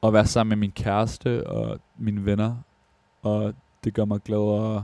at 0.03 0.13
være 0.13 0.25
sammen 0.25 0.49
med 0.49 0.57
min 0.57 0.71
kæreste 0.71 1.47
og 1.47 1.79
mine 1.97 2.25
venner. 2.25 2.55
Og 3.21 3.53
det 3.83 3.93
gør 3.93 4.05
mig 4.05 4.19
glad 4.23 4.75
at, 4.75 4.83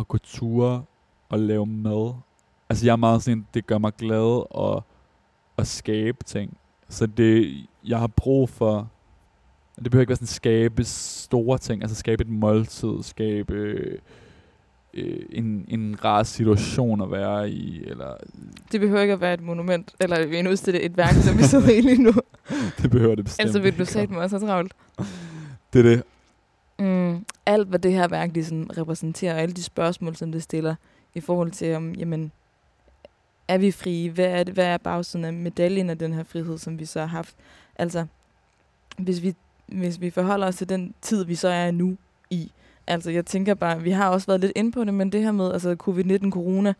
at 0.00 0.08
gå 0.08 0.18
ture 0.18 0.84
og 1.28 1.38
lave 1.38 1.66
mad. 1.66 2.14
Altså 2.68 2.86
jeg 2.86 2.92
er 2.92 2.96
meget 2.96 3.22
sådan, 3.22 3.46
det 3.54 3.66
gør 3.66 3.78
mig 3.78 3.92
glad 3.98 4.44
at, 4.58 4.82
at 5.58 5.66
skabe 5.66 6.24
ting. 6.24 6.56
Så 6.88 7.06
det, 7.06 7.56
jeg 7.84 7.98
har 7.98 8.06
brug 8.06 8.48
for, 8.48 8.90
det 9.76 9.90
behøver 9.90 10.02
ikke 10.02 10.10
være 10.10 10.16
sådan 10.16 10.26
skabe 10.26 10.84
store 10.84 11.58
ting, 11.58 11.82
altså 11.82 11.96
skabe 11.96 12.22
et 12.22 12.30
måltid, 12.30 13.02
skabe 13.02 13.54
øh, 14.94 15.26
en, 15.30 15.64
en 15.68 16.04
rar 16.04 16.22
situation 16.22 17.02
at 17.02 17.10
være 17.10 17.50
i, 17.50 17.84
eller 17.86 18.14
Det 18.72 18.80
behøver 18.80 19.00
ikke 19.00 19.12
at 19.12 19.20
være 19.20 19.34
et 19.34 19.42
monument, 19.42 19.94
eller 20.00 20.16
en 20.16 20.48
udstilling, 20.48 20.84
et 20.84 20.96
værk, 20.96 21.14
som 21.14 21.38
vi 21.38 21.42
sidder 21.42 21.70
i 21.70 21.80
lige 21.80 22.02
nu. 22.02 22.12
det 22.82 22.90
behøver 22.90 23.14
det 23.14 23.24
bestemt 23.24 23.48
Ellers 23.48 23.62
vil 23.62 23.78
du 23.78 23.84
sagt 23.84 24.10
mig 24.10 24.20
også 24.20 24.38
travlt. 24.38 24.74
Det 25.72 25.78
er 25.78 25.82
det. 25.82 26.02
Mm, 26.78 27.26
alt, 27.46 27.68
hvad 27.68 27.78
det 27.78 27.92
her 27.92 28.08
værk 28.08 28.30
ligesom 28.34 28.70
repræsenterer, 28.78 29.34
og 29.34 29.40
alle 29.40 29.54
de 29.54 29.62
spørgsmål, 29.62 30.16
som 30.16 30.32
det 30.32 30.42
stiller, 30.42 30.74
i 31.14 31.20
forhold 31.20 31.50
til, 31.50 31.74
om, 31.74 31.94
jamen, 31.94 32.32
er 33.48 33.58
vi 33.58 33.70
frie? 33.70 34.10
Hvad 34.10 34.24
er, 34.24 34.44
det, 34.44 34.54
hvad 34.54 34.66
er 34.66 34.78
bagsiden 34.78 35.24
af 35.24 35.32
medaljen 35.32 35.90
af 35.90 35.98
den 35.98 36.12
her 36.12 36.24
frihed, 36.24 36.58
som 36.58 36.78
vi 36.78 36.84
så 36.84 37.00
har 37.00 37.06
haft? 37.06 37.36
Altså, 37.76 38.06
hvis 38.98 39.22
vi, 39.22 39.34
hvis 39.66 40.00
vi 40.00 40.10
forholder 40.10 40.46
os 40.46 40.56
til 40.56 40.68
den 40.68 40.94
tid, 41.02 41.24
vi 41.24 41.34
så 41.34 41.48
er 41.48 41.70
nu 41.70 41.96
i, 42.30 42.52
altså, 42.86 43.10
jeg 43.10 43.26
tænker 43.26 43.54
bare, 43.54 43.82
vi 43.82 43.90
har 43.90 44.08
også 44.08 44.26
været 44.26 44.40
lidt 44.40 44.52
inde 44.56 44.72
på 44.72 44.84
det, 44.84 44.94
men 44.94 45.12
det 45.12 45.22
her 45.22 45.32
med, 45.32 45.52
altså, 45.52 45.76
covid-19, 45.82 46.30
corona, 46.30 46.74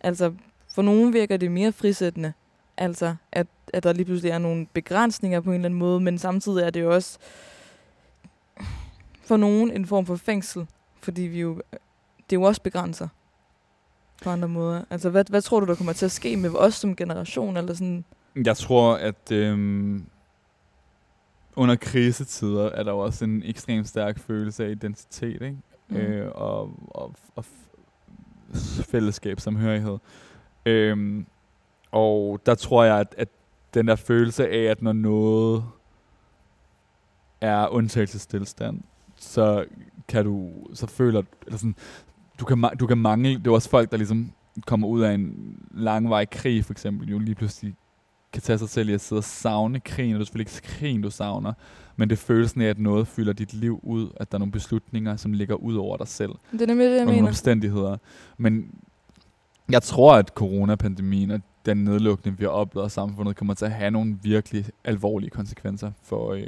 altså, 0.00 0.32
for 0.74 0.82
nogen 0.82 1.12
virker 1.12 1.36
det 1.36 1.50
mere 1.50 1.72
frisættende, 1.72 2.32
altså, 2.76 3.14
at, 3.32 3.46
at 3.72 3.82
der 3.82 3.92
lige 3.92 4.04
pludselig 4.04 4.30
er 4.30 4.38
nogle 4.38 4.66
begrænsninger 4.72 5.40
på 5.40 5.50
en 5.50 5.54
eller 5.54 5.64
anden 5.64 5.78
måde, 5.78 6.00
men 6.00 6.18
samtidig 6.18 6.62
er 6.62 6.70
det 6.70 6.80
jo 6.80 6.94
også, 6.94 7.18
for 9.24 9.36
nogen 9.36 9.70
en 9.70 9.86
form 9.86 10.06
for 10.06 10.16
fængsel, 10.16 10.66
fordi 11.00 11.22
vi 11.22 11.40
jo, 11.40 11.62
det 12.30 12.36
er 12.36 12.40
jo 12.40 12.42
også 12.42 12.62
begrænser 12.62 13.08
på 14.22 14.30
andre 14.30 14.48
måder. 14.48 14.84
Altså, 14.90 15.10
hvad, 15.10 15.24
hvad 15.30 15.42
tror 15.42 15.60
du, 15.60 15.66
der 15.66 15.74
kommer 15.74 15.92
til 15.92 16.04
at 16.04 16.12
ske 16.12 16.36
med 16.36 16.50
os 16.56 16.74
som 16.74 16.96
generation? 16.96 17.56
Eller 17.56 17.74
sådan? 17.74 18.04
Jeg 18.44 18.56
tror, 18.56 18.94
at 18.94 19.32
øhm, 19.32 20.06
under 21.56 21.76
krisetider 21.76 22.70
er 22.70 22.82
der 22.82 22.92
jo 22.92 22.98
også 22.98 23.24
en 23.24 23.42
ekstremt 23.44 23.88
stærk 23.88 24.18
følelse 24.18 24.64
af 24.64 24.70
identitet, 24.70 25.42
ikke? 25.42 25.56
Mm. 25.88 25.96
Øh, 25.96 26.32
og, 26.34 26.70
og, 26.88 27.14
og 27.36 27.44
fællesskab, 28.90 29.40
samhørighed. 29.40 29.98
Øhm, 30.66 31.26
og 31.92 32.40
der 32.46 32.54
tror 32.54 32.84
jeg, 32.84 32.96
at, 32.96 33.14
at 33.18 33.28
den 33.74 33.88
der 33.88 33.96
følelse 33.96 34.48
af, 34.48 34.62
at 34.62 34.82
når 34.82 34.92
noget 34.92 35.64
er 37.40 37.68
undtagelsestilstand, 37.68 38.80
så 39.16 39.64
kan 40.08 40.24
du, 40.24 40.50
så 40.74 40.86
føler 40.86 41.22
eller 41.46 41.58
sådan, 41.58 41.76
du 42.40 42.44
kan, 42.44 42.64
du 42.80 42.86
kan 42.86 42.98
mangle, 42.98 43.34
det 43.38 43.46
er 43.46 43.50
også 43.50 43.70
folk, 43.70 43.90
der 43.90 43.96
ligesom 43.96 44.32
kommer 44.66 44.88
ud 44.88 45.00
af 45.02 45.12
en 45.14 45.56
langvarig 45.70 46.30
krig, 46.30 46.64
for 46.64 46.72
eksempel, 46.72 47.08
jo 47.10 47.18
lige 47.18 47.34
pludselig 47.34 47.74
kan 48.32 48.42
tage 48.42 48.58
sig 48.58 48.68
selv 48.68 48.88
i 48.88 48.92
at 48.92 49.00
sidde 49.00 49.20
og 49.20 49.24
savne 49.24 49.80
krigen, 49.80 50.14
og 50.14 50.18
det 50.18 50.24
er 50.24 50.26
selvfølgelig 50.26 50.54
ikke 50.56 50.68
krigen, 50.78 51.02
du 51.02 51.10
savner, 51.10 51.52
men 51.96 52.10
det 52.10 52.16
er 52.16 52.20
følelsen 52.20 52.60
af, 52.60 52.66
at 52.66 52.78
noget 52.78 53.08
fylder 53.08 53.32
dit 53.32 53.54
liv 53.54 53.80
ud, 53.82 54.10
at 54.16 54.32
der 54.32 54.36
er 54.36 54.38
nogle 54.38 54.52
beslutninger, 54.52 55.16
som 55.16 55.32
ligger 55.32 55.54
ud 55.54 55.74
over 55.76 55.96
dig 55.96 56.08
selv, 56.08 56.32
Det 56.52 56.62
er 56.62 56.66
nemlig 56.66 56.86
det, 56.86 56.96
jeg 56.96 57.04
nogle 57.04 57.16
mener. 57.16 57.28
omstændigheder. 57.28 57.96
Men 58.38 58.70
jeg 59.70 59.82
tror, 59.82 60.14
at 60.14 60.28
coronapandemien 60.28 61.30
og 61.30 61.40
den 61.66 61.84
nedlukning, 61.84 62.38
vi 62.38 62.44
har 62.44 62.50
oplevet 62.50 62.84
af 62.84 62.90
samfundet, 62.90 63.36
kommer 63.36 63.54
til 63.54 63.64
at 63.64 63.72
have 63.72 63.90
nogle 63.90 64.18
virkelig 64.22 64.64
alvorlige 64.84 65.30
konsekvenser 65.30 65.92
for, 66.02 66.32
øh, 66.32 66.46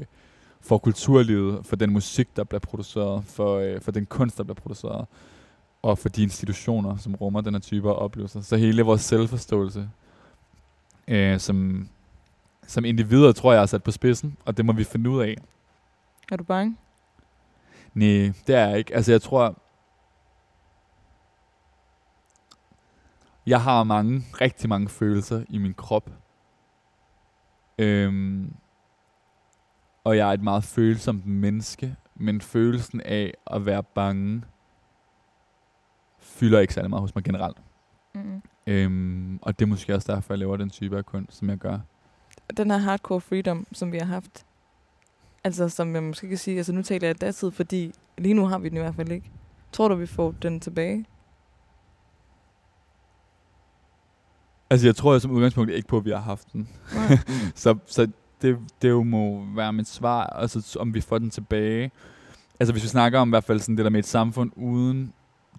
for 0.69 0.79
kulturlivet, 0.79 1.67
for 1.67 1.77
den 1.77 1.93
musik, 1.93 2.37
der 2.37 2.45
bliver 2.45 2.61
produceret, 2.61 3.25
for, 3.25 3.59
øh, 3.59 3.81
for 3.81 3.93
den 3.93 4.07
kunst, 4.07 4.39
der 4.39 4.45
bliver 4.45 4.55
produceret, 4.55 5.07
og 5.83 5.99
for 5.99 6.09
de 6.09 6.23
institutioner, 6.23 6.97
som 6.97 7.15
rummer 7.15 7.41
den 7.41 7.55
her 7.55 7.61
type 7.61 7.89
af 7.89 7.95
oplevelser. 7.95 8.41
Så 8.41 8.57
hele 8.57 8.83
vores 8.83 9.01
selvforståelse 9.01 9.91
øh, 11.09 11.41
som, 11.41 11.89
som 12.67 12.85
individer, 12.85 13.33
tror 13.33 13.53
jeg, 13.53 13.63
er 13.63 13.67
sat 13.67 13.83
på 13.83 13.91
spidsen, 13.91 14.37
og 14.45 14.57
det 14.57 14.65
må 14.65 14.73
vi 14.73 14.85
finde 14.85 15.11
ud 15.11 15.23
af. 15.23 15.37
Er 16.33 16.37
du 16.37 16.45
bange? 16.45 16.77
Nej, 17.95 18.33
det 18.47 18.55
er 18.55 18.69
jeg 18.69 18.79
ikke. 18.79 18.95
Altså, 18.95 19.13
jeg 19.13 19.23
tror... 19.23 19.59
Jeg 23.47 23.63
har 23.63 23.85
mange, 23.85 24.25
rigtig 24.41 24.69
mange 24.69 24.89
følelser 24.89 25.45
i 25.49 25.59
min 25.59 25.75
krop. 25.75 26.11
Øhm, 27.79 28.55
og 30.07 30.17
jeg 30.17 30.29
er 30.29 30.33
et 30.33 30.43
meget 30.43 30.65
følsomt 30.65 31.27
menneske, 31.27 31.97
men 32.15 32.41
følelsen 32.41 33.01
af 33.01 33.35
at 33.47 33.67
være 33.67 33.83
bange 33.83 34.43
fylder 36.21 36.61
ikke 36.61 36.75
særlig 36.75 36.91
meget 36.91 37.01
hos 37.01 37.15
mig 37.15 37.25
generelt. 37.25 37.57
Mm. 38.15 38.43
Øhm, 38.67 39.39
og 39.43 39.59
det 39.59 39.65
er 39.65 39.69
måske 39.69 39.95
også 39.95 40.13
derfor, 40.13 40.35
jeg 40.35 40.39
laver 40.39 40.57
den 40.57 40.71
type 40.71 40.97
af 40.97 41.07
kunst, 41.07 41.39
som 41.39 41.51
jeg 41.51 41.59
gør. 41.59 41.79
Den 42.57 42.71
her 42.71 42.79
hardcore 42.79 43.21
freedom, 43.21 43.67
som 43.73 43.93
vi 43.93 43.99
har 43.99 44.07
haft, 44.07 44.47
altså 45.45 45.69
som 45.69 45.95
jeg 45.95 46.03
måske 46.03 46.29
kan 46.29 46.39
sige, 46.39 46.57
altså 46.57 46.73
nu 46.73 46.83
taler 46.83 47.09
jeg 47.09 47.21
datid, 47.21 47.51
fordi 47.51 47.93
lige 48.19 48.35
nu 48.35 48.47
har 48.47 48.59
vi 48.59 48.69
den 48.69 48.77
i 48.77 48.81
hvert 48.81 48.95
fald 48.95 49.11
ikke. 49.11 49.31
Tror 49.73 49.89
du, 49.89 49.95
vi 49.95 50.07
får 50.07 50.35
den 50.43 50.61
tilbage? 50.61 51.07
Altså, 54.71 54.87
jeg 54.87 54.97
tror 54.97 55.13
jeg 55.13 55.21
som 55.21 55.31
udgangspunkt 55.31 55.71
ikke 55.71 55.89
på, 55.89 55.97
at 55.97 56.05
vi 56.05 56.11
har 56.11 56.21
haft 56.21 56.53
den. 56.53 56.69
Så 57.55 57.79
så 57.87 58.09
det, 58.43 58.59
det 58.83 58.89
jo 58.89 59.03
må 59.03 59.45
være 59.55 59.73
mit 59.73 59.89
svar, 59.89 60.27
altså 60.27 60.79
om 60.81 60.95
vi 60.95 61.01
får 61.01 61.19
den 61.19 61.31
tilbage. 61.31 61.91
Altså 62.61 62.73
hvis 62.73 62.83
vi 62.83 62.89
snakker 62.89 63.19
om 63.19 63.29
i 63.29 63.31
hvert 63.31 63.45
fald 63.45 63.61
sådan 63.61 63.77
det 63.77 63.85
der 63.85 63.91
med 63.91 63.99
et 63.99 64.07
samfund 64.07 64.53
uden 64.57 65.13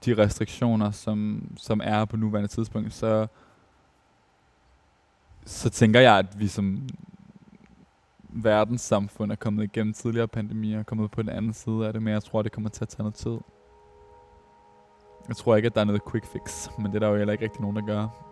de 0.05 0.17
restriktioner, 0.17 0.91
som, 0.91 1.47
som 1.57 1.81
er 1.83 2.05
på 2.05 2.17
nuværende 2.17 2.47
tidspunkt, 2.47 2.93
så, 2.93 3.27
så 5.45 5.69
tænker 5.69 5.99
jeg, 5.99 6.17
at 6.17 6.39
vi 6.39 6.47
som 6.47 6.89
verdenssamfund 8.29 9.31
er 9.31 9.35
kommet 9.35 9.63
igennem 9.63 9.93
tidligere 9.93 10.27
pandemier, 10.27 10.79
og 10.79 10.85
kommet 10.85 11.11
på 11.11 11.21
den 11.21 11.29
anden 11.29 11.53
side 11.53 11.87
af 11.87 11.93
det, 11.93 12.01
men 12.01 12.13
jeg 12.13 12.23
tror, 12.23 12.41
det 12.41 12.51
kommer 12.51 12.69
til 12.69 12.83
at 12.83 12.89
tage 12.89 13.03
noget 13.03 13.15
tid. 13.15 13.37
Jeg 15.27 15.35
tror 15.35 15.55
ikke, 15.55 15.65
at 15.65 15.75
der 15.75 15.81
er 15.81 15.85
noget 15.85 16.01
quick 16.11 16.25
fix, 16.25 16.67
men 16.77 16.85
det 16.85 16.95
er 16.95 16.99
der 16.99 17.07
jo 17.07 17.17
heller 17.17 17.31
ikke 17.31 17.43
rigtig 17.43 17.61
nogen, 17.61 17.75
der 17.75 17.85
gør. 17.85 18.26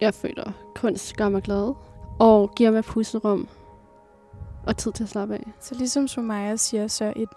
Jeg 0.00 0.14
føler, 0.14 0.52
kunst 0.74 1.16
gør 1.16 1.28
mig 1.28 1.42
glad 1.42 1.74
og 2.18 2.50
giver 2.56 2.70
mig 2.70 2.84
pusterum 2.84 3.48
og 4.66 4.76
tid 4.76 4.92
til 4.92 5.02
at 5.02 5.08
slappe 5.08 5.34
af. 5.34 5.52
Så 5.60 5.74
ligesom 5.74 6.08
Sumaya 6.08 6.56
siger, 6.56 6.86
så 6.86 7.12
et, 7.16 7.28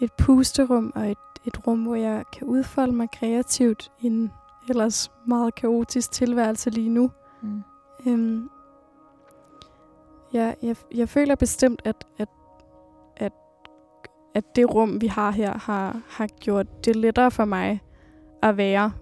et 0.00 0.12
pusterum 0.12 0.92
og 0.94 1.10
et, 1.10 1.18
et 1.46 1.66
rum, 1.66 1.82
hvor 1.82 1.94
jeg 1.94 2.24
kan 2.32 2.46
udfolde 2.46 2.92
mig 2.92 3.08
kreativt 3.10 3.92
i 4.00 4.06
en 4.06 4.32
ellers 4.68 5.10
meget 5.26 5.54
kaotisk 5.54 6.12
tilværelse 6.12 6.70
lige 6.70 6.88
nu. 6.88 7.10
Mm. 7.42 7.62
Øhm, 8.06 8.50
jeg, 10.32 10.56
jeg, 10.62 10.76
jeg 10.94 11.08
føler 11.08 11.34
bestemt, 11.34 11.82
at, 11.84 12.06
at, 12.18 12.28
at, 13.16 13.32
at 14.34 14.56
det 14.56 14.74
rum, 14.74 15.00
vi 15.00 15.06
har 15.06 15.30
her, 15.30 15.58
har, 15.58 16.00
har 16.08 16.26
gjort 16.26 16.84
det 16.84 16.96
lettere 16.96 17.30
for 17.30 17.44
mig 17.44 17.80
at 18.42 18.56
være 18.56 18.92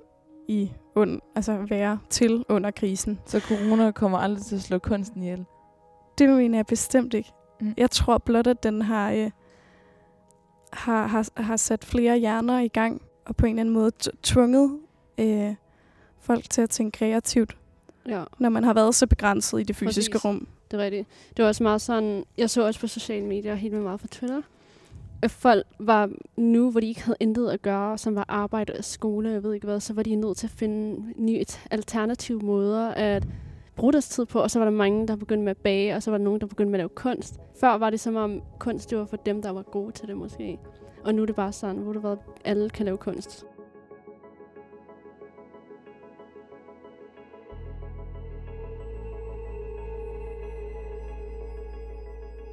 i 0.48 0.72
und, 0.94 1.20
altså 1.34 1.56
være 1.68 1.98
til 2.10 2.44
under 2.48 2.70
krisen. 2.70 3.20
Så 3.26 3.40
corona 3.40 3.90
kommer 3.90 4.18
aldrig 4.18 4.44
til 4.44 4.56
at 4.56 4.62
slå 4.62 4.78
kunsten 4.78 5.22
ihjel? 5.22 5.44
Det 6.18 6.28
mener 6.28 6.58
jeg 6.58 6.66
bestemt 6.66 7.14
ikke. 7.14 7.32
Mm. 7.60 7.74
Jeg 7.76 7.90
tror 7.90 8.18
blot, 8.18 8.46
at 8.46 8.62
den 8.62 8.82
har, 8.82 9.12
øh, 9.12 9.30
har, 10.72 11.06
har, 11.06 11.42
har 11.42 11.56
sat 11.56 11.84
flere 11.84 12.18
hjerner 12.18 12.60
i 12.60 12.68
gang, 12.68 13.02
og 13.24 13.36
på 13.36 13.46
en 13.46 13.50
eller 13.50 13.60
anden 13.60 13.74
måde 13.74 13.90
tvunget 14.22 14.78
øh, 15.18 15.54
folk 16.20 16.50
til 16.50 16.62
at 16.62 16.70
tænke 16.70 16.98
kreativt, 16.98 17.56
Ja, 18.08 18.24
når 18.38 18.48
man 18.48 18.64
har 18.64 18.74
været 18.74 18.94
så 18.94 19.06
begrænset 19.06 19.60
i 19.60 19.62
det 19.62 19.76
fysiske 19.76 20.12
Præcis. 20.12 20.24
rum. 20.24 20.48
det 20.70 20.80
er 20.80 20.84
rigtigt. 20.84 21.08
Det 21.36 21.42
var 21.42 21.48
også 21.48 21.62
meget 21.62 21.80
sådan, 21.80 22.24
jeg 22.38 22.50
så 22.50 22.66
også 22.66 22.80
på 22.80 22.86
sociale 22.86 23.26
medier, 23.26 23.54
helt 23.54 23.72
vildt 23.72 23.84
meget 23.84 24.00
på 24.00 24.06
Twitter, 24.08 24.42
at 25.22 25.30
folk 25.30 25.66
var 25.78 26.10
nu, 26.36 26.70
hvor 26.70 26.80
de 26.80 26.86
ikke 26.88 27.02
havde 27.02 27.16
intet 27.20 27.50
at 27.50 27.62
gøre, 27.62 27.98
som 27.98 28.14
var 28.14 28.24
arbejde 28.28 28.72
og 28.78 28.84
skole, 28.84 29.30
jeg 29.30 29.42
ved 29.42 29.54
ikke 29.54 29.66
hvad, 29.66 29.80
så 29.80 29.94
var 29.94 30.02
de 30.02 30.14
nødt 30.14 30.36
til 30.36 30.46
at 30.46 30.50
finde 30.50 31.12
nye 31.16 31.44
alternative 31.70 32.40
måder 32.40 32.88
at 32.88 33.28
bruge 33.76 33.92
deres 33.92 34.08
tid 34.08 34.26
på, 34.26 34.38
og 34.38 34.50
så 34.50 34.58
var 34.58 34.66
der 34.66 34.72
mange, 34.72 35.08
der 35.08 35.16
begyndte 35.16 35.44
med 35.44 35.50
at 35.50 35.56
bage, 35.56 35.96
og 35.96 36.02
så 36.02 36.10
var 36.10 36.18
der 36.18 36.24
nogen, 36.24 36.40
der 36.40 36.46
begyndte 36.46 36.70
med 36.70 36.78
at 36.78 36.82
lave 36.82 36.88
kunst. 36.88 37.40
Før 37.60 37.78
var 37.78 37.90
det 37.90 38.00
som 38.00 38.16
om 38.16 38.42
kunst, 38.58 38.90
det 38.90 38.98
var 38.98 39.04
for 39.04 39.16
dem, 39.16 39.42
der 39.42 39.50
var 39.50 39.62
gode 39.62 39.92
til 39.92 40.08
det 40.08 40.16
måske. 40.16 40.58
Og 41.04 41.14
nu 41.14 41.22
er 41.22 41.26
det 41.26 41.34
bare 41.34 41.52
sådan, 41.52 41.76
hvor 41.76 41.92
det 41.92 42.02
var, 42.02 42.18
alle 42.44 42.70
kan 42.70 42.84
lave 42.84 42.98
kunst. 42.98 43.46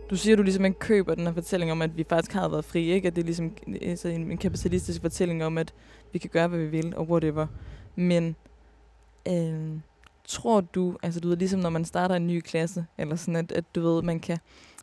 Du 0.10 0.16
siger, 0.16 0.34
at 0.34 0.38
du 0.38 0.44
ligesom 0.44 0.66
ikke 0.66 0.80
køber 0.80 1.16
den 1.16 1.26
her 1.26 1.34
fortælling 1.34 1.72
om, 1.72 1.82
at 1.82 1.98
vi 1.98 2.06
faktisk 2.10 2.34
har 2.34 2.50
været 2.50 2.66
frie, 2.66 2.94
ikke? 2.94 3.08
At 3.08 3.16
det 3.16 3.22
er 3.22 3.26
ligesom 3.26 3.52
altså 3.82 4.08
en, 4.08 4.32
en 4.32 4.38
kapitalistisk 4.38 5.02
fortælling 5.02 5.44
om, 5.44 5.58
at 5.58 5.74
vi 6.14 6.20
kan 6.20 6.30
gøre, 6.30 6.48
hvad 6.48 6.60
vi 6.60 6.68
vil, 6.68 6.96
og 6.96 7.10
whatever. 7.10 7.48
Men 7.96 8.36
øh, 9.28 9.80
tror 10.28 10.62
du, 10.62 10.98
altså 11.04 11.20
du 11.20 11.28
ved, 11.28 11.38
ligesom 11.38 11.60
når 11.60 11.70
man 11.70 11.86
starter 11.86 12.16
en 12.16 12.28
ny 12.28 12.40
klasse, 12.40 12.86
eller 12.98 13.16
sådan, 13.16 13.36
at, 13.36 13.52
at 13.52 13.76
du 13.76 13.82
ved, 13.82 14.02
man 14.02 14.20
kan 14.20 14.38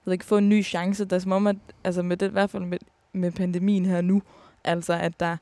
ved 0.04 0.12
ikke, 0.12 0.24
få 0.24 0.36
en 0.36 0.48
ny 0.48 0.64
chance. 0.64 1.04
Der 1.04 1.16
er 1.16 1.20
som 1.20 1.32
om, 1.32 1.46
at 1.46 1.56
altså 1.84 2.02
med 2.02 2.16
det, 2.16 2.28
i 2.28 2.32
hvert 2.32 2.50
fald 2.50 2.64
med, 2.64 2.78
med 3.12 3.32
pandemien 3.32 3.86
her 3.86 4.00
nu, 4.00 4.22
altså 4.64 4.92
at 4.92 5.20
der 5.20 5.36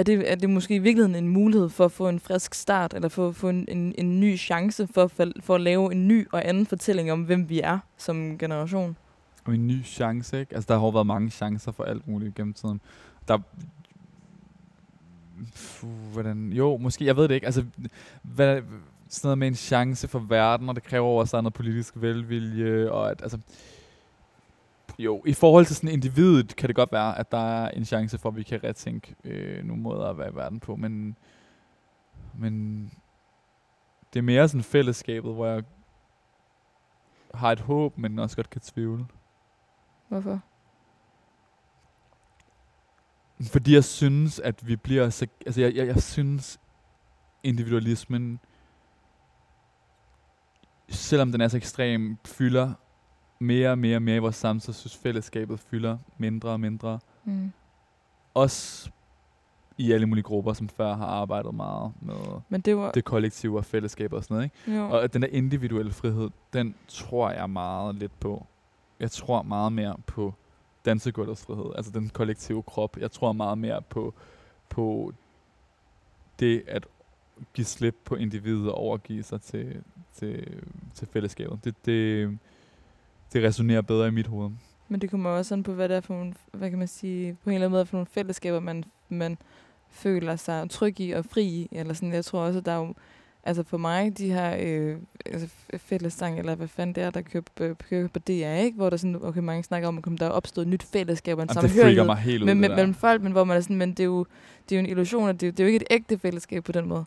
er 0.00 0.04
det, 0.04 0.30
er 0.30 0.34
det 0.34 0.50
måske 0.50 0.74
i 0.74 0.78
virkeligheden 0.78 1.24
en 1.24 1.28
mulighed 1.28 1.68
for 1.68 1.84
at 1.84 1.92
få 1.92 2.08
en 2.08 2.20
frisk 2.20 2.54
start, 2.54 2.94
eller 2.94 3.08
for 3.08 3.28
at 3.28 3.36
få 3.36 3.48
en, 3.48 3.64
en, 3.68 3.94
en 3.98 4.20
ny 4.20 4.38
chance 4.38 4.86
for, 4.86 5.06
for, 5.06 5.26
for 5.40 5.54
at 5.54 5.60
lave 5.60 5.92
en 5.92 6.08
ny 6.08 6.28
og 6.32 6.48
anden 6.48 6.66
fortælling 6.66 7.12
om, 7.12 7.22
hvem 7.22 7.48
vi 7.48 7.60
er 7.60 7.78
som 7.96 8.38
generation? 8.38 8.96
Og 9.44 9.54
en 9.54 9.66
ny 9.66 9.84
chance, 9.84 10.40
ikke? 10.40 10.54
Altså, 10.54 10.68
der 10.68 10.78
har 10.78 10.86
jo 10.86 10.90
været 10.90 11.06
mange 11.06 11.30
chancer 11.30 11.72
for 11.72 11.84
alt 11.84 12.08
muligt 12.08 12.34
gennem 12.34 12.54
tiden. 12.54 12.80
Der... 13.28 13.38
Puh, 15.80 15.90
hvordan... 16.12 16.52
Jo, 16.52 16.76
måske, 16.76 17.04
jeg 17.04 17.16
ved 17.16 17.28
det 17.28 17.34
ikke. 17.34 17.46
Altså, 17.46 17.64
hvad, 18.22 18.62
sådan 19.08 19.26
noget 19.26 19.38
med 19.38 19.48
en 19.48 19.54
chance 19.54 20.08
for 20.08 20.18
verden, 20.18 20.68
og 20.68 20.74
det 20.74 20.82
kræver 20.82 21.20
også, 21.20 21.40
noget 21.40 21.54
politisk 21.54 21.94
velvilje, 21.96 22.90
og 22.90 23.10
at, 23.10 23.22
altså... 23.22 23.38
Jo, 24.98 25.22
i 25.26 25.32
forhold 25.32 25.66
til 25.66 25.76
sådan 25.76 25.90
individet 25.90 26.56
kan 26.56 26.68
det 26.68 26.76
godt 26.76 26.92
være, 26.92 27.18
at 27.18 27.32
der 27.32 27.38
er 27.38 27.70
en 27.70 27.84
chance 27.84 28.18
for, 28.18 28.28
at 28.28 28.36
vi 28.36 28.42
kan 28.42 28.64
retænke 28.64 29.14
øh, 29.24 29.64
nogle 29.64 29.82
måder 29.82 30.10
at 30.10 30.18
være 30.18 30.30
i 30.30 30.34
verden 30.34 30.60
på, 30.60 30.76
men, 30.76 31.16
men 32.34 32.84
det 34.12 34.18
er 34.18 34.22
mere 34.22 34.48
sådan 34.48 34.62
fællesskabet, 34.62 35.34
hvor 35.34 35.46
jeg 35.46 35.62
har 37.34 37.52
et 37.52 37.60
håb, 37.60 37.98
men 37.98 38.18
også 38.18 38.36
godt 38.36 38.50
kan 38.50 38.60
tvivle. 38.60 39.06
Hvorfor? 40.08 40.40
Fordi 43.42 43.74
jeg 43.74 43.84
synes, 43.84 44.38
at 44.38 44.66
vi 44.66 44.76
bliver 44.76 45.10
så... 45.10 45.26
Altså, 45.46 45.60
jeg, 45.60 45.74
jeg, 45.74 45.86
jeg 45.86 46.02
synes, 46.02 46.60
individualismen, 47.42 48.40
selvom 50.88 51.32
den 51.32 51.40
er 51.40 51.48
så 51.48 51.56
ekstrem, 51.56 52.18
fylder 52.24 52.74
mere 53.40 53.70
og 53.70 53.78
mere 53.78 53.96
og 53.96 54.02
mere 54.02 54.16
i 54.16 54.18
vores 54.18 54.36
så 54.36 54.72
synes 54.72 54.96
fællesskabet 54.96 55.60
fylder 55.60 55.98
mindre 56.18 56.48
og 56.48 56.60
mindre. 56.60 56.98
Mm. 57.24 57.52
Også 58.34 58.90
i 59.78 59.92
alle 59.92 60.06
mulige 60.06 60.22
grupper, 60.22 60.52
som 60.52 60.68
før 60.68 60.94
har 60.94 61.06
arbejdet 61.06 61.54
meget 61.54 61.92
med 62.00 62.14
Men 62.48 62.60
det 62.60 62.76
var... 62.76 62.90
det 62.90 63.04
kollektive 63.04 63.58
og 63.58 63.64
fællesskab 63.64 64.12
og 64.12 64.24
sådan 64.24 64.34
noget. 64.34 64.44
Ikke? 64.68 64.80
jo. 64.80 64.90
Og 64.90 65.04
at 65.04 65.14
den 65.14 65.22
der 65.22 65.28
individuelle 65.28 65.92
frihed, 65.92 66.30
den 66.52 66.74
tror 66.88 67.30
jeg 67.30 67.50
meget 67.50 67.94
lidt 67.94 68.20
på. 68.20 68.46
Jeg 69.00 69.10
tror 69.10 69.42
meget 69.42 69.72
mere 69.72 69.96
på 70.06 70.34
dansegulvets 70.84 71.42
frihed, 71.42 71.72
altså 71.76 71.92
den 71.92 72.08
kollektive 72.08 72.62
krop. 72.62 72.96
Jeg 72.96 73.12
tror 73.12 73.32
meget 73.32 73.58
mere 73.58 73.82
på, 73.82 74.14
på 74.68 75.12
det 76.40 76.62
at 76.66 76.86
give 77.54 77.64
slip 77.64 77.96
på 78.04 78.14
individet 78.14 78.68
og 78.68 78.74
overgive 78.74 79.22
sig 79.22 79.40
til, 79.40 79.82
til, 80.12 80.62
til 80.94 81.08
fællesskabet. 81.08 81.64
Det, 81.64 81.86
det, 81.86 82.38
det 83.32 83.44
resonerer 83.44 83.80
bedre 83.82 84.08
i 84.08 84.10
mit 84.10 84.26
hoved. 84.26 84.50
Men 84.88 85.00
det 85.00 85.10
kommer 85.10 85.30
også 85.30 85.48
sådan 85.48 85.62
på, 85.62 85.72
hvad 85.72 85.88
det 85.88 85.96
er 85.96 86.00
for 86.00 86.14
nogle, 86.14 86.34
hvad 86.52 86.70
kan 86.70 86.78
man 86.78 86.88
sige, 86.88 87.36
på 87.44 87.50
en 87.50 87.54
eller 87.54 87.66
anden 87.66 87.76
måde 87.76 87.86
for 87.86 87.96
nogle 87.96 88.06
fællesskaber, 88.12 88.60
man, 88.60 88.84
man 89.08 89.38
føler 89.90 90.36
sig 90.36 90.70
tryg 90.70 91.00
i 91.00 91.10
og 91.10 91.24
fri 91.24 91.44
i. 91.44 91.68
Eller 91.72 91.94
sådan. 91.94 92.12
Jeg 92.12 92.24
tror 92.24 92.40
også, 92.40 92.58
at 92.58 92.66
der 92.66 92.72
er 92.72 92.76
jo, 92.76 92.94
altså 93.44 93.62
for 93.62 93.76
mig, 93.78 94.18
de 94.18 94.32
her 94.32 94.56
øh, 94.60 94.96
altså 95.26 95.48
fællessang, 95.76 96.38
eller 96.38 96.54
hvad 96.54 96.68
fanden 96.68 96.94
det 96.94 97.02
er, 97.02 97.10
der 97.10 97.20
kører, 97.20 97.42
på- 97.56 97.74
kører 97.88 98.08
på 98.08 98.18
DR, 98.18 98.30
ikke? 98.56 98.76
hvor 98.76 98.90
der 98.90 98.96
sådan, 98.96 99.18
okay, 99.22 99.40
mange 99.40 99.62
snakker 99.62 99.88
om, 99.88 99.98
at 99.98 100.04
der 100.20 100.26
er 100.26 100.30
opstået 100.30 100.64
et 100.64 100.70
nyt 100.70 100.82
fællesskab 100.82 101.36
og 101.36 101.42
en 101.42 101.48
samhørighed 101.48 102.04
mig 102.04 102.16
helt 102.16 102.42
ud, 102.42 102.46
med, 102.46 102.54
det 102.54 102.60
med, 102.60 102.68
der. 102.68 102.76
mellem 102.76 102.94
folk, 102.94 103.22
men 103.22 103.32
hvor 103.32 103.44
man 103.44 103.56
er 103.56 103.60
sådan, 103.60 103.76
men 103.76 103.90
det 103.90 104.00
er 104.00 104.04
jo, 104.04 104.26
det 104.68 104.74
er 104.74 104.80
jo 104.80 104.84
en 104.84 104.90
illusion, 104.90 105.28
at 105.28 105.40
det, 105.40 105.56
det 105.56 105.62
er 105.62 105.64
jo 105.64 105.72
ikke 105.72 105.76
et 105.76 105.86
ægte 105.90 106.18
fællesskab 106.18 106.64
på 106.64 106.72
den 106.72 106.88
måde. 106.88 107.04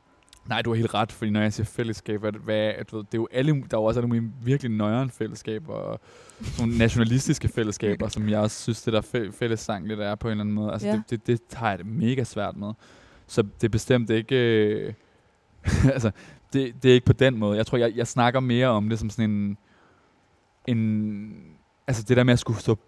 Nej, 0.50 0.62
du 0.62 0.70
har 0.70 0.76
helt 0.76 0.94
ret, 0.94 1.12
fordi 1.12 1.32
når 1.32 1.42
jeg 1.42 1.54
siger 1.54 1.66
fællesskab, 1.66 2.22
hvad, 2.22 2.32
du 2.32 2.96
ved, 2.96 3.04
det 3.06 3.14
er 3.14 3.18
jo 3.18 3.28
alle, 3.32 3.52
der 3.54 3.78
er 3.78 3.82
jo 3.82 3.84
også 3.84 4.00
alle 4.00 4.08
mulige 4.08 4.32
virkelig 4.44 4.72
nøjere 4.72 5.10
fællesskaber, 5.10 5.74
og 5.74 6.00
nogle 6.60 6.78
nationalistiske 6.78 7.48
fællesskaber, 7.48 8.08
som 8.08 8.30
jeg 8.30 8.40
også 8.40 8.62
synes, 8.62 8.82
det 8.82 8.94
der 8.94 9.02
fæ- 9.02 9.32
fællessang 9.32 9.88
lidt 9.88 10.00
er 10.00 10.16
på 10.16 10.28
en 10.28 10.32
eller 10.32 10.42
anden 10.44 10.56
måde. 10.56 10.72
Altså, 10.74 10.88
Ja. 10.88 11.02
det, 11.10 11.28
det, 11.28 11.50
det 11.50 11.58
har 11.58 11.70
jeg 11.70 11.78
det 11.78 11.86
mega 11.88 12.24
svært 12.24 12.58
med. 12.58 12.72
Så 13.28 13.42
det 13.42 13.64
er 13.64 13.70
bestemt 13.70 14.10
ikke... 14.10 14.36
Øh, 14.36 14.94
altså, 15.94 16.12
det, 16.54 16.84
det 16.84 16.90
er 16.90 16.94
ikke 16.94 17.06
på 17.06 17.14
den 17.14 17.38
måde. 17.38 17.58
Jeg 17.58 17.66
tror, 17.68 17.78
jeg, 17.78 17.94
jeg 17.96 18.08
snakker 18.08 18.40
mere 18.40 18.68
om 18.68 18.90
det 18.90 19.00
som 19.00 19.10
sådan 19.10 19.30
en... 19.32 19.58
en 20.68 21.34
altså, 21.88 22.04
det 22.04 22.18
der 22.18 22.24
med 22.24 22.34
at 22.34 22.40
skulle 22.40 22.60
stå 22.60 22.80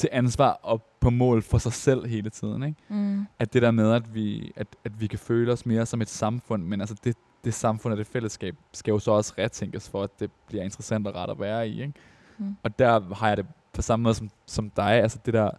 til 0.00 0.08
ansvar 0.12 0.50
og 0.62 0.82
på 1.00 1.10
mål 1.10 1.42
for 1.42 1.58
sig 1.58 1.72
selv 1.72 2.06
hele 2.06 2.30
tiden, 2.30 2.62
ikke? 2.62 2.78
Mm. 2.88 3.26
at 3.38 3.52
det 3.52 3.62
der 3.62 3.70
med, 3.70 3.92
at 3.92 4.14
vi, 4.14 4.52
at, 4.56 4.66
at 4.84 5.00
vi 5.00 5.06
kan 5.06 5.18
føle 5.18 5.52
os 5.52 5.66
mere 5.66 5.86
som 5.86 6.02
et 6.02 6.08
samfund, 6.08 6.62
men 6.62 6.80
altså 6.80 6.96
det, 7.04 7.16
det 7.44 7.54
samfund 7.54 7.92
og 7.92 7.98
det 7.98 8.06
fællesskab 8.06 8.56
skal 8.72 8.92
jo 8.92 8.98
så 8.98 9.10
også 9.10 9.34
retænkes 9.38 9.88
for, 9.88 10.02
at 10.02 10.20
det 10.20 10.30
bliver 10.46 10.64
interessant 10.64 11.06
og 11.06 11.14
rart 11.14 11.30
at 11.30 11.40
være 11.40 11.68
i. 11.68 11.80
Ikke? 11.80 11.92
Mm. 12.38 12.56
Og 12.62 12.78
der 12.78 13.14
har 13.14 13.28
jeg 13.28 13.36
det 13.36 13.46
på 13.72 13.82
samme 13.82 14.02
måde 14.02 14.14
som, 14.14 14.30
som 14.46 14.70
dig, 14.70 14.92
altså 14.92 15.18
det 15.26 15.34
der 15.34 15.50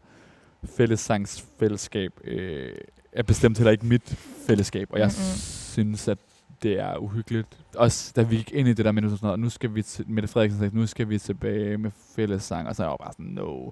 fællessangsfællesskab 0.63 2.11
øh, 2.23 2.75
er 3.11 3.23
bestemt 3.23 3.57
heller 3.57 3.71
ikke 3.71 3.85
mit 3.85 4.15
fællesskab, 4.47 4.87
og 4.91 4.99
jeg 4.99 5.05
Mm-mm. 5.05 5.37
synes, 5.73 6.07
at 6.07 6.17
det 6.63 6.79
er 6.79 6.97
uhyggeligt. 6.97 7.47
Også 7.75 8.13
da 8.15 8.21
vi 8.21 8.35
gik 8.35 8.51
ind 8.51 8.67
i 8.67 8.73
det 8.73 8.85
der 8.85 8.91
med, 8.91 9.03
sådan 9.03 9.17
noget, 9.21 9.39
nu 9.39 9.49
skal 9.49 9.75
vi 9.75 9.81
til, 9.81 10.09
Mette 10.09 10.27
Frederiksen 10.27 10.59
sagde, 10.59 10.75
nu 10.75 10.87
skal 10.87 11.09
vi 11.09 11.19
tilbage 11.19 11.77
med 11.77 11.91
fællessang, 12.15 12.67
og 12.67 12.75
så 12.75 12.83
er 12.83 12.87
jeg 12.87 12.91
jo 12.91 12.97
bare 12.97 13.13
sådan, 13.13 13.25
no, 13.25 13.71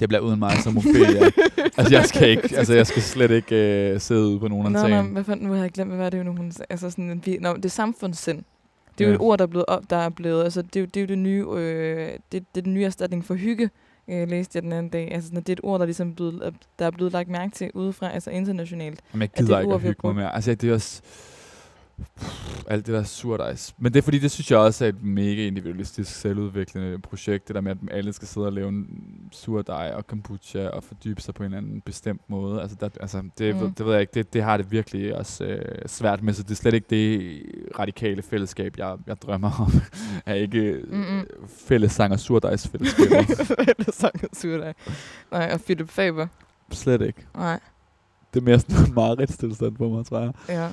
det 0.00 0.08
bliver 0.08 0.20
uden 0.22 0.38
mig 0.38 0.52
som 0.62 0.76
Ophelia. 0.76 1.30
altså, 1.78 1.94
jeg 1.94 2.04
skal 2.04 2.28
ikke, 2.30 2.56
altså, 2.56 2.74
jeg 2.74 2.86
skal 2.86 3.02
slet 3.02 3.30
ikke 3.30 3.56
øh, 3.92 4.00
sidde 4.00 4.26
ude 4.28 4.38
på 4.40 4.48
nogen 4.48 4.72
Nå, 4.72 4.78
altan. 4.78 5.04
nå, 5.04 5.10
hvad 5.10 5.24
fanden, 5.24 5.46
nu 5.46 5.52
har 5.52 5.60
jeg 5.60 5.70
glemt, 5.70 5.90
hvad 5.90 5.98
var 5.98 6.10
det 6.10 6.18
jo 6.18 6.22
nu, 6.22 6.36
hun? 6.36 6.52
Altså 6.70 6.90
sådan, 6.90 7.10
en, 7.10 7.22
vi- 7.24 7.38
nå, 7.40 7.56
det 7.56 7.64
er 7.64 7.68
samfundssind. 7.68 8.42
Det 8.98 9.04
er 9.04 9.08
jo 9.08 9.10
Ja. 9.10 9.14
et 9.14 9.20
ord, 9.20 9.38
der 9.38 9.42
er 9.44 9.48
blevet, 9.48 9.64
op, 9.68 9.82
der 9.90 9.96
er 9.96 10.08
blevet 10.08 10.44
altså 10.44 10.62
det 10.62 10.76
er 10.76 10.80
jo 10.80 10.86
det, 10.86 10.96
er 10.96 11.00
jo 11.00 11.06
det 11.06 11.18
nye, 11.18 11.44
øh, 11.54 12.08
det, 12.32 12.44
det 12.54 12.60
er 12.60 12.62
den 12.62 12.74
nye 12.74 12.84
erstatning 12.84 13.24
for 13.24 13.34
hygge, 13.34 13.70
øh, 14.10 14.28
læste 14.28 14.56
jeg 14.56 14.62
den 14.62 14.72
anden 14.72 14.88
dag. 14.88 15.08
Altså 15.12 15.28
sådan, 15.28 15.40
det 15.42 15.48
er 15.48 15.52
et 15.52 15.60
ord, 15.62 15.78
der, 15.80 15.86
ligesom 15.86 16.14
blevet, 16.14 16.54
der 16.78 16.86
er 16.86 16.90
blevet 16.90 17.12
lagt 17.12 17.28
mærke 17.28 17.52
til 17.54 17.70
udefra, 17.74 18.10
altså 18.10 18.30
internationalt. 18.30 19.00
Jamen, 19.12 19.20
jeg 19.36 19.44
gider 19.44 19.58
ikke 19.60 19.72
ord, 19.72 19.80
at 19.80 19.86
hygge 19.88 20.00
mig 20.04 20.14
mere. 20.14 20.34
Altså, 20.34 20.54
det 20.54 20.70
er 20.70 20.74
også... 20.74 21.02
alt 22.68 22.86
det 22.86 22.94
der 22.94 23.02
surdejs. 23.02 23.74
Men 23.78 23.92
det 23.92 23.98
er 23.98 24.02
fordi, 24.02 24.18
det 24.18 24.30
synes 24.30 24.50
jeg 24.50 24.58
også 24.58 24.84
er 24.84 24.88
et 24.88 25.02
mega 25.02 25.46
individualistisk, 25.46 26.14
selvudviklende 26.20 26.98
projekt. 26.98 27.48
Det 27.48 27.54
der 27.54 27.60
med, 27.60 27.70
at 27.70 27.78
alle 27.90 28.12
skal 28.12 28.28
sidde 28.28 28.46
og 28.46 28.52
lave 28.52 28.68
en 28.68 28.86
surdej 29.32 29.92
og 29.96 30.06
kombucha 30.06 30.68
og 30.68 30.84
fordybe 30.84 31.20
sig 31.22 31.34
på 31.34 31.42
en 31.42 31.44
eller 31.44 31.58
anden 31.58 31.80
bestemt 31.80 32.20
måde. 32.28 32.60
Altså, 32.62 32.76
der, 32.80 32.88
altså 33.00 33.22
det, 33.38 33.56
Mm. 33.56 33.62
mm. 33.62 33.74
det 33.74 33.86
ved 33.86 33.92
jeg 33.92 34.00
ikke, 34.00 34.10
det, 34.14 34.32
det 34.32 34.42
har 34.42 34.56
det 34.56 34.70
virkelig 34.70 35.16
også 35.16 35.44
øh, 35.44 35.82
svært 35.86 36.22
med. 36.22 36.32
Så 36.34 36.42
det 36.42 36.50
er 36.50 36.54
slet 36.54 36.74
ikke 36.74 36.86
det 36.90 37.42
radikale 37.78 38.22
fællesskab, 38.22 38.74
jeg, 38.78 38.96
jeg 39.06 39.16
drømmer 39.22 39.50
om. 39.60 39.72
er 40.26 40.34
ikke 40.34 40.80
Mm-mm. 40.88 41.14
mm 41.16 41.24
fællessang 41.48 42.12
og 42.12 42.20
surdejsfællesskaber. 42.20 43.22
Fællesang 43.64 44.14
og 44.22 44.28
surdej. 44.32 44.72
Nej, 45.32 45.50
og 45.54 45.60
Philip 45.60 45.88
Faber. 45.88 46.26
slet 46.72 47.00
ikke. 47.02 47.26
Nej, 47.34 47.60
Det 48.34 48.40
er 48.40 48.44
mere 48.44 48.58
sådan 48.60 48.86
en 48.86 48.94
mareridtstilstand 48.94 49.76
for 49.76 49.88
mig, 49.88 50.06
tror 50.06 50.20
jeg. 50.20 50.32
ja. 50.48 50.68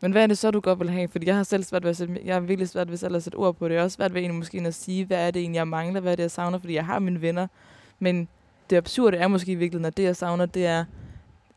Men 0.00 0.12
hvad 0.12 0.22
er 0.22 0.26
det 0.26 0.38
så, 0.38 0.50
du 0.50 0.60
godt 0.60 0.80
vil 0.80 0.90
have? 0.90 1.08
Fordi 1.08 1.26
jeg 1.26 1.36
har 1.36 1.42
selv 1.42 1.62
svært 1.64 1.82
ved 1.82 1.90
at 1.90 1.96
sætte, 1.96 2.20
jeg 2.24 2.34
har 2.34 2.40
virkelig 2.40 2.68
svært 2.68 2.90
ved 2.90 2.96
selv 2.96 3.16
at 3.16 3.22
sætte 3.22 3.36
ord 3.36 3.56
på 3.56 3.68
det. 3.68 3.74
Jeg 3.74 3.80
har 3.80 3.84
også 3.84 3.94
svært 3.94 4.14
ved 4.14 4.20
egentlig 4.20 4.38
måske 4.38 4.60
at 4.66 4.74
sige, 4.74 5.04
hvad 5.04 5.26
er 5.26 5.30
det 5.30 5.40
egentlig, 5.40 5.58
jeg 5.58 5.68
mangler, 5.68 6.00
hvad 6.00 6.12
er 6.12 6.16
det, 6.16 6.22
jeg 6.22 6.30
savner, 6.30 6.58
fordi 6.58 6.74
jeg 6.74 6.86
har 6.86 6.98
mine 6.98 7.20
venner. 7.20 7.46
Men 7.98 8.28
det 8.70 8.76
absurde 8.76 9.16
er 9.16 9.28
måske 9.28 9.52
i 9.52 9.54
virkeligheden, 9.54 9.84
at 9.84 9.96
det, 9.96 10.02
jeg 10.02 10.16
savner, 10.16 10.46
det 10.46 10.66
er 10.66 10.84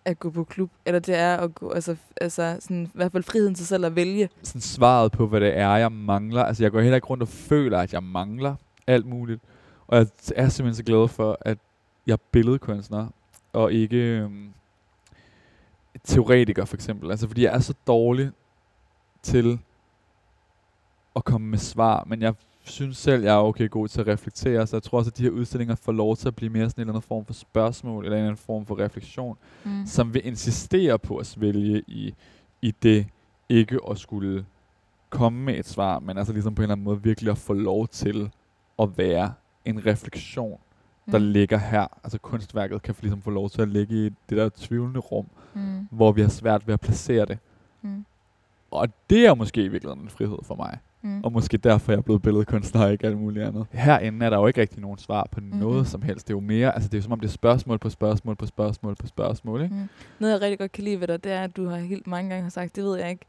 at 0.06 0.20
gå 0.20 0.30
på 0.30 0.44
klub, 0.44 0.70
eller 0.86 1.00
det 1.00 1.16
er 1.16 1.38
at 1.38 1.56
gå, 1.56 1.72
altså, 1.72 1.96
altså 2.22 2.58
sådan, 2.60 2.84
i 2.86 2.90
hvert 2.94 3.12
fald 3.12 3.24
friheden 3.24 3.56
til 3.56 3.68
selv 3.68 3.86
at 3.86 3.96
vælge. 3.96 4.30
sådan 4.44 4.62
svaret 4.62 5.12
på, 5.12 5.28
hvad 5.28 5.42
det 5.42 5.58
er, 5.58 5.76
jeg 5.76 5.92
mangler. 5.92 6.44
Altså, 6.44 6.64
jeg 6.64 6.72
går 6.72 6.82
heller 6.82 6.96
ikke 6.96 7.08
rundt 7.08 7.24
og 7.24 7.30
føler, 7.30 7.80
at 7.80 7.94
jeg 7.94 8.04
mangler 8.04 8.56
alt 8.88 9.06
muligt. 9.06 9.42
Og 9.88 9.98
jeg 9.98 10.08
er 10.36 10.50
simpelthen 10.50 10.76
så 10.76 10.84
glad 10.84 11.08
for, 11.08 11.38
at 11.42 11.58
jeg 12.08 12.14
er 12.14 12.18
billedkunstner, 12.32 13.08
og 13.54 13.74
ikke 13.74 13.98
øhm, 13.98 14.50
teoretiker, 16.04 16.66
for 16.66 16.76
eksempel. 16.76 17.12
Altså, 17.12 17.28
fordi 17.28 17.44
jeg 17.44 17.56
er 17.56 17.60
så 17.60 17.74
dårlig 17.88 18.32
til 19.24 19.60
at 21.16 21.24
komme 21.26 21.48
med 21.48 21.58
svar, 21.58 22.04
men 22.08 22.22
jeg 22.22 22.34
synes 22.64 22.98
selv, 22.98 23.24
jeg 23.24 23.34
er 23.34 23.38
okay 23.40 23.70
god 23.70 23.88
til 23.88 24.02
at 24.02 24.08
reflektere, 24.08 24.68
så 24.68 24.76
jeg 24.76 24.84
tror 24.84 24.98
også, 24.98 25.10
at 25.10 25.18
de 25.18 25.24
her 25.24 25.30
udstillinger 25.30 25.76
får 25.76 25.92
lov 25.92 26.16
til 26.18 26.28
at 26.28 26.36
blive 26.36 26.50
mere 26.50 26.70
sådan 26.70 26.82
en 26.82 26.88
eller 26.88 26.94
anden 26.94 27.08
form 27.08 27.26
for 27.26 27.34
spørgsmål, 27.34 28.04
eller 28.04 28.18
en 28.18 28.22
eller 28.22 28.30
anden 28.32 28.46
form 28.46 28.66
for 28.66 28.80
refleksion, 28.80 29.38
Mm. 29.64 29.86
som 29.86 30.14
vil 30.14 30.26
insistere 30.28 31.00
på 31.00 31.18
at 31.18 31.26
svælge 31.26 31.84
i, 31.88 32.14
i 32.62 32.72
det 32.84 33.08
ikke 33.50 33.80
at 33.92 33.98
skulle 33.98 34.46
komme 35.10 35.40
med 35.42 35.60
et 35.60 35.68
svar, 35.68 36.00
men 36.00 36.18
altså 36.18 36.34
ligesom 36.34 36.56
på 36.56 36.62
en 36.62 36.64
eller 36.64 36.76
anden 36.76 36.84
måde 36.84 37.04
virkelig 37.04 37.32
at 37.32 37.38
få 37.38 37.54
lov 37.54 37.88
til 37.88 38.32
at 38.80 38.98
være 38.98 39.34
en 39.66 39.86
refleksion, 39.86 40.60
der 41.12 41.20
Mm. 41.20 41.26
ligger 41.26 41.58
her. 41.58 41.88
Altså 42.04 42.18
kunstværket 42.20 42.82
kan 42.82 42.96
ligesom 43.02 43.22
få 43.22 43.30
lov 43.30 43.50
til 43.50 43.62
at 43.62 43.68
ligge 43.70 43.96
i 43.96 44.10
det 44.30 44.38
der 44.38 44.50
tvivlende 44.58 45.00
rum, 45.00 45.26
Mm. 45.54 45.88
hvor 45.92 46.12
vi 46.12 46.22
har 46.22 46.30
svært 46.30 46.68
ved 46.68 46.74
at 46.74 46.80
placere 46.80 47.26
det. 47.26 47.38
Mm. 47.82 48.06
Og 48.72 48.88
det 49.10 49.26
er 49.28 49.34
måske 49.36 49.64
i 49.64 49.68
virkeligheden 49.68 50.04
en 50.04 50.10
frihed 50.10 50.38
for 50.44 50.56
mig. 50.56 50.78
Mm. 51.02 51.24
Og 51.24 51.32
måske 51.32 51.58
derfor 51.58 51.92
jeg 51.92 51.98
er 51.98 52.02
blevet 52.02 52.22
billedkunstner 52.22 52.84
og 52.86 52.92
ikke 52.92 53.08
alt 53.08 53.18
muligt 53.18 53.46
andet. 53.46 53.66
Herinde 53.72 54.26
er 54.26 54.30
der 54.30 54.38
jo 54.38 54.48
ikke 54.48 54.62
rigtig 54.62 54.82
nogen 54.82 54.98
svar 54.98 55.28
på 55.32 55.40
Mhm. 55.42 55.58
noget 55.60 55.88
som 55.88 56.02
helst. 56.02 56.28
Det 56.28 56.34
er 56.34 56.38
jo 56.38 56.42
mere, 56.42 56.74
altså 56.76 56.90
det 56.90 56.94
er 56.94 56.98
jo 56.98 57.04
som 57.04 57.12
om 57.12 57.20
det 57.20 57.28
er 57.28 57.32
spørgsmål 57.32 57.78
på 57.80 57.90
spørgsmål 57.90 58.36
på 58.36 58.46
spørgsmål 58.46 58.96
på 58.96 59.08
spørgsmål, 59.08 59.62
ikke? 59.62 59.76
Mm. 59.76 59.90
Noget, 60.20 60.34
jeg 60.34 60.42
rigtig 60.42 60.60
godt 60.60 60.72
kan 60.72 60.84
lide 60.84 61.00
ved 61.00 61.08
dig, 61.08 61.24
det 61.24 61.32
er, 61.32 61.44
at 61.44 61.56
du 61.58 61.68
har 61.68 61.78
helt 61.78 62.08
mange 62.08 62.30
gange 62.30 62.44
har 62.44 62.50
sagt, 62.50 62.76
det 62.76 62.84
ved 62.84 62.98
jeg 62.98 63.10
ikke. 63.10 63.26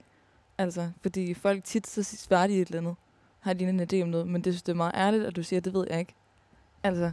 Altså, 0.58 0.88
fordi 1.02 1.34
folk 1.34 1.64
tit 1.64 1.86
så 1.86 2.02
svarer 2.02 2.46
de 2.46 2.60
et 2.60 2.68
eller 2.68 2.80
andet. 2.80 2.94
Har 3.40 3.52
de 3.52 3.64
en 3.68 3.80
idé 3.80 4.02
om 4.02 4.08
noget, 4.08 4.26
men 4.28 4.42
det 4.42 4.52
synes 4.52 4.62
det 4.62 4.72
er 4.72 4.76
meget 4.76 4.92
ærligt, 4.94 5.24
at 5.24 5.36
du 5.36 5.42
siger, 5.42 5.60
det 5.60 5.74
ved 5.74 5.86
jeg 5.90 5.98
ikke. 6.00 6.14
Altså, 6.82 7.12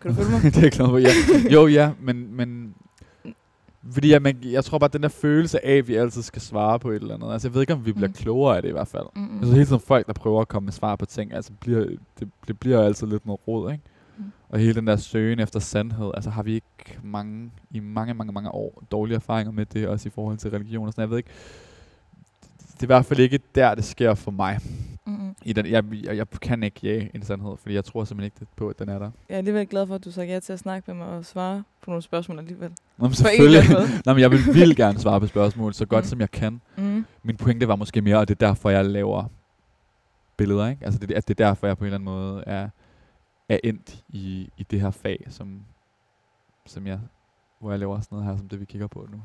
kan 0.00 0.10
du 0.10 0.16
følge 0.16 0.30
mig? 0.42 0.42
det 0.42 0.56
er 0.56 0.60
jeg 0.62 0.72
glad 0.72 0.86
for, 0.88 0.98
ja. 0.98 1.08
Jo, 1.54 1.66
ja, 1.66 1.90
men, 2.00 2.36
men 2.36 2.74
fordi 3.92 4.10
jeg, 4.12 4.22
man, 4.22 4.36
jeg 4.42 4.64
tror 4.64 4.78
bare, 4.78 4.88
at 4.88 4.92
den 4.92 5.02
der 5.02 5.08
følelse 5.08 5.66
af, 5.66 5.76
at 5.76 5.88
vi 5.88 5.94
altid 5.94 6.22
skal 6.22 6.42
svare 6.42 6.78
på 6.78 6.90
et 6.90 7.02
eller 7.02 7.14
andet. 7.14 7.32
Altså, 7.32 7.48
jeg 7.48 7.54
ved 7.54 7.60
ikke, 7.60 7.72
om 7.72 7.86
vi 7.86 7.92
bliver 7.92 8.08
Mm. 8.08 8.14
klogere 8.14 8.56
af 8.56 8.62
det 8.62 8.68
i 8.68 8.72
hvert 8.72 8.88
fald. 8.88 9.04
Mm-mm. 9.16 9.30
Jeg 9.34 9.38
synes 9.42 9.52
hele 9.54 9.66
tiden 9.66 9.80
folk, 9.80 10.06
der 10.06 10.12
prøver 10.12 10.40
at 10.40 10.48
komme 10.48 10.64
med 10.64 10.72
svar 10.72 10.96
på 10.96 11.06
ting, 11.06 11.32
altså 11.32 11.52
bliver, 11.60 11.84
det, 12.20 12.28
det 12.48 12.60
bliver 12.60 12.82
altid 12.82 13.06
lidt 13.06 13.26
noget 13.26 13.40
rod, 13.48 13.72
ikke? 13.72 13.84
Mm. 14.18 14.24
Og 14.48 14.58
hele 14.58 14.74
den 14.74 14.86
der 14.86 14.96
søgen 14.96 15.40
efter 15.40 15.60
sandhed, 15.60 16.10
altså 16.14 16.30
har 16.30 16.42
vi 16.42 16.54
ikke 16.54 16.98
mange, 17.02 17.50
i 17.70 17.80
mange, 17.80 18.14
mange, 18.14 18.32
mange 18.32 18.50
år 18.50 18.82
dårlige 18.90 19.16
erfaringer 19.16 19.52
med 19.52 19.66
det, 19.66 19.88
også 19.88 20.08
i 20.08 20.12
forhold 20.14 20.36
til 20.38 20.50
religion 20.50 20.86
og 20.86 20.92
sådan 20.92 21.02
Jeg 21.02 21.10
ved 21.10 21.16
ikke, 21.18 21.30
det 22.74 22.80
er 22.80 22.84
i 22.84 22.86
hvert 22.86 23.04
fald 23.06 23.20
ikke 23.20 23.38
der, 23.54 23.74
det 23.74 23.84
sker 23.84 24.14
for 24.14 24.30
mig. 24.30 24.58
Mm-mm. 25.06 25.36
I 25.42 25.52
den, 25.52 25.66
jeg, 25.66 25.84
jeg, 26.04 26.16
jeg 26.16 26.30
kan 26.30 26.62
ikke 26.62 26.80
jage 26.82 27.10
en 27.14 27.22
sandhed, 27.22 27.56
fordi 27.56 27.74
jeg 27.74 27.84
tror 27.84 28.04
simpelthen 28.04 28.32
ikke 28.42 28.52
på, 28.56 28.68
at 28.68 28.78
den 28.78 28.88
er 28.88 28.98
der. 28.98 29.10
Jeg 29.28 29.34
er 29.34 29.38
alligevel 29.38 29.66
glad 29.66 29.86
for, 29.86 29.94
at 29.94 30.04
du 30.04 30.10
sagde 30.10 30.32
ja 30.32 30.40
til 30.40 30.52
at 30.52 30.58
snakke 30.58 30.90
med 30.94 31.04
mig 31.06 31.06
og 31.16 31.24
svare 31.24 31.64
på 31.82 31.90
nogle 31.90 32.02
spørgsmål 32.02 32.38
alligevel. 32.38 32.70
Nå, 32.98 33.06
men 33.06 33.14
selvfølgelig. 33.14 33.62
Nå, 34.06 34.12
men 34.12 34.20
jeg 34.20 34.30
vil 34.30 34.38
vildt 34.54 34.76
gerne 34.76 34.98
svare 34.98 35.20
på 35.20 35.26
spørgsmål, 35.26 35.74
så 35.74 35.86
godt 35.86 36.04
Mm. 36.04 36.08
som 36.08 36.20
jeg 36.20 36.30
kan. 36.30 36.60
Mm. 36.76 37.04
Min 37.22 37.36
pointe 37.36 37.68
var 37.68 37.76
måske 37.76 38.02
mere, 38.02 38.18
og 38.18 38.28
det 38.28 38.42
er 38.42 38.46
derfor, 38.46 38.70
jeg 38.70 38.84
laver 38.84 39.24
billeder, 40.36 40.68
ikke? 40.68 40.84
Altså, 40.84 41.00
det, 41.00 41.10
at 41.12 41.28
det 41.28 41.40
er 41.40 41.44
derfor, 41.46 41.66
jeg 41.66 41.78
på 41.78 41.84
en 41.84 41.86
eller 41.86 41.94
anden 41.98 42.04
måde 42.04 42.44
er, 42.46 42.68
er 43.48 43.58
endt 43.64 44.04
i, 44.08 44.50
i 44.56 44.62
det 44.70 44.80
her 44.80 44.90
fag, 44.90 45.26
som, 45.28 45.60
som 46.66 46.86
jeg, 46.86 46.98
hvor 47.60 47.70
jeg 47.70 47.78
laver 47.78 48.00
sådan 48.00 48.16
noget 48.18 48.30
her, 48.30 48.36
som 48.36 48.48
det 48.48 48.60
vi 48.60 48.64
kigger 48.64 48.86
på 48.86 49.08
nu. 49.12 49.22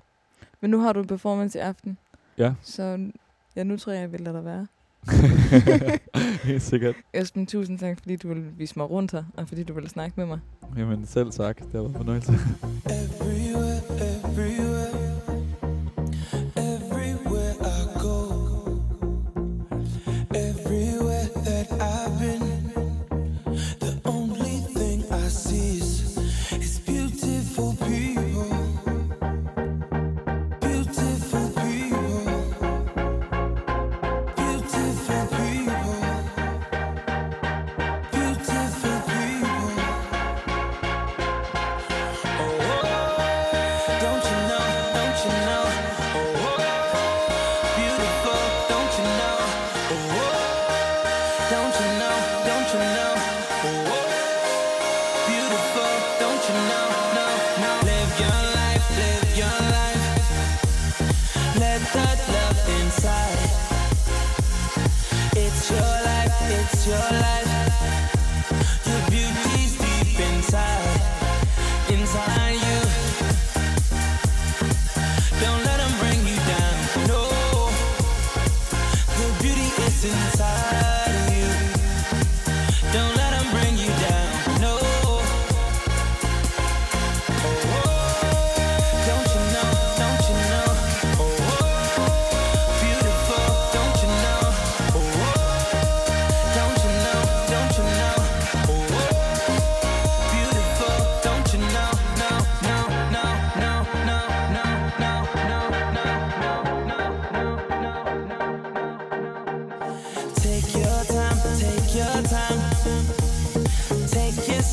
Men 0.61 0.71
nu 0.71 0.79
har 0.79 0.93
du 0.93 0.99
en 0.99 1.07
performance 1.07 1.57
i 1.59 1.61
aften, 1.61 1.97
Ja, 2.37 2.53
så 2.61 3.11
ja, 3.55 3.63
nu 3.63 3.77
tror 3.77 3.91
jeg, 3.91 4.01
jeg 4.01 4.11
vil 4.11 4.21
lade 4.21 4.35
dig 4.35 4.45
være. 4.45 4.67
helt 6.43 6.61
sikkert. 6.61 6.95
Esben, 7.13 7.47
tusind 7.47 7.79
tak, 7.79 7.97
fordi 7.99 8.15
du 8.15 8.27
ville 8.27 8.43
vise 8.57 8.73
mig 8.77 8.89
rundt 8.89 9.11
her, 9.11 9.23
og 9.37 9.47
fordi 9.47 9.63
du 9.63 9.73
ville 9.73 9.89
snakke 9.89 10.13
med 10.17 10.25
mig. 10.25 10.39
Jamen 10.77 11.05
selv 11.05 11.31
tak, 11.31 11.57
det 11.57 11.67
har 11.71 11.81
været 11.81 11.95
fornøjelse. 11.97 12.31
Everywhere, 12.85 13.81
everywhere 14.25 15.30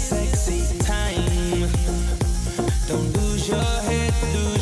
sexy 0.09 0.79
time. 0.79 1.69
Don't 2.89 3.13
lose 3.19 3.47
your 3.47 3.73
head, 3.89 4.15
lose 4.35 4.58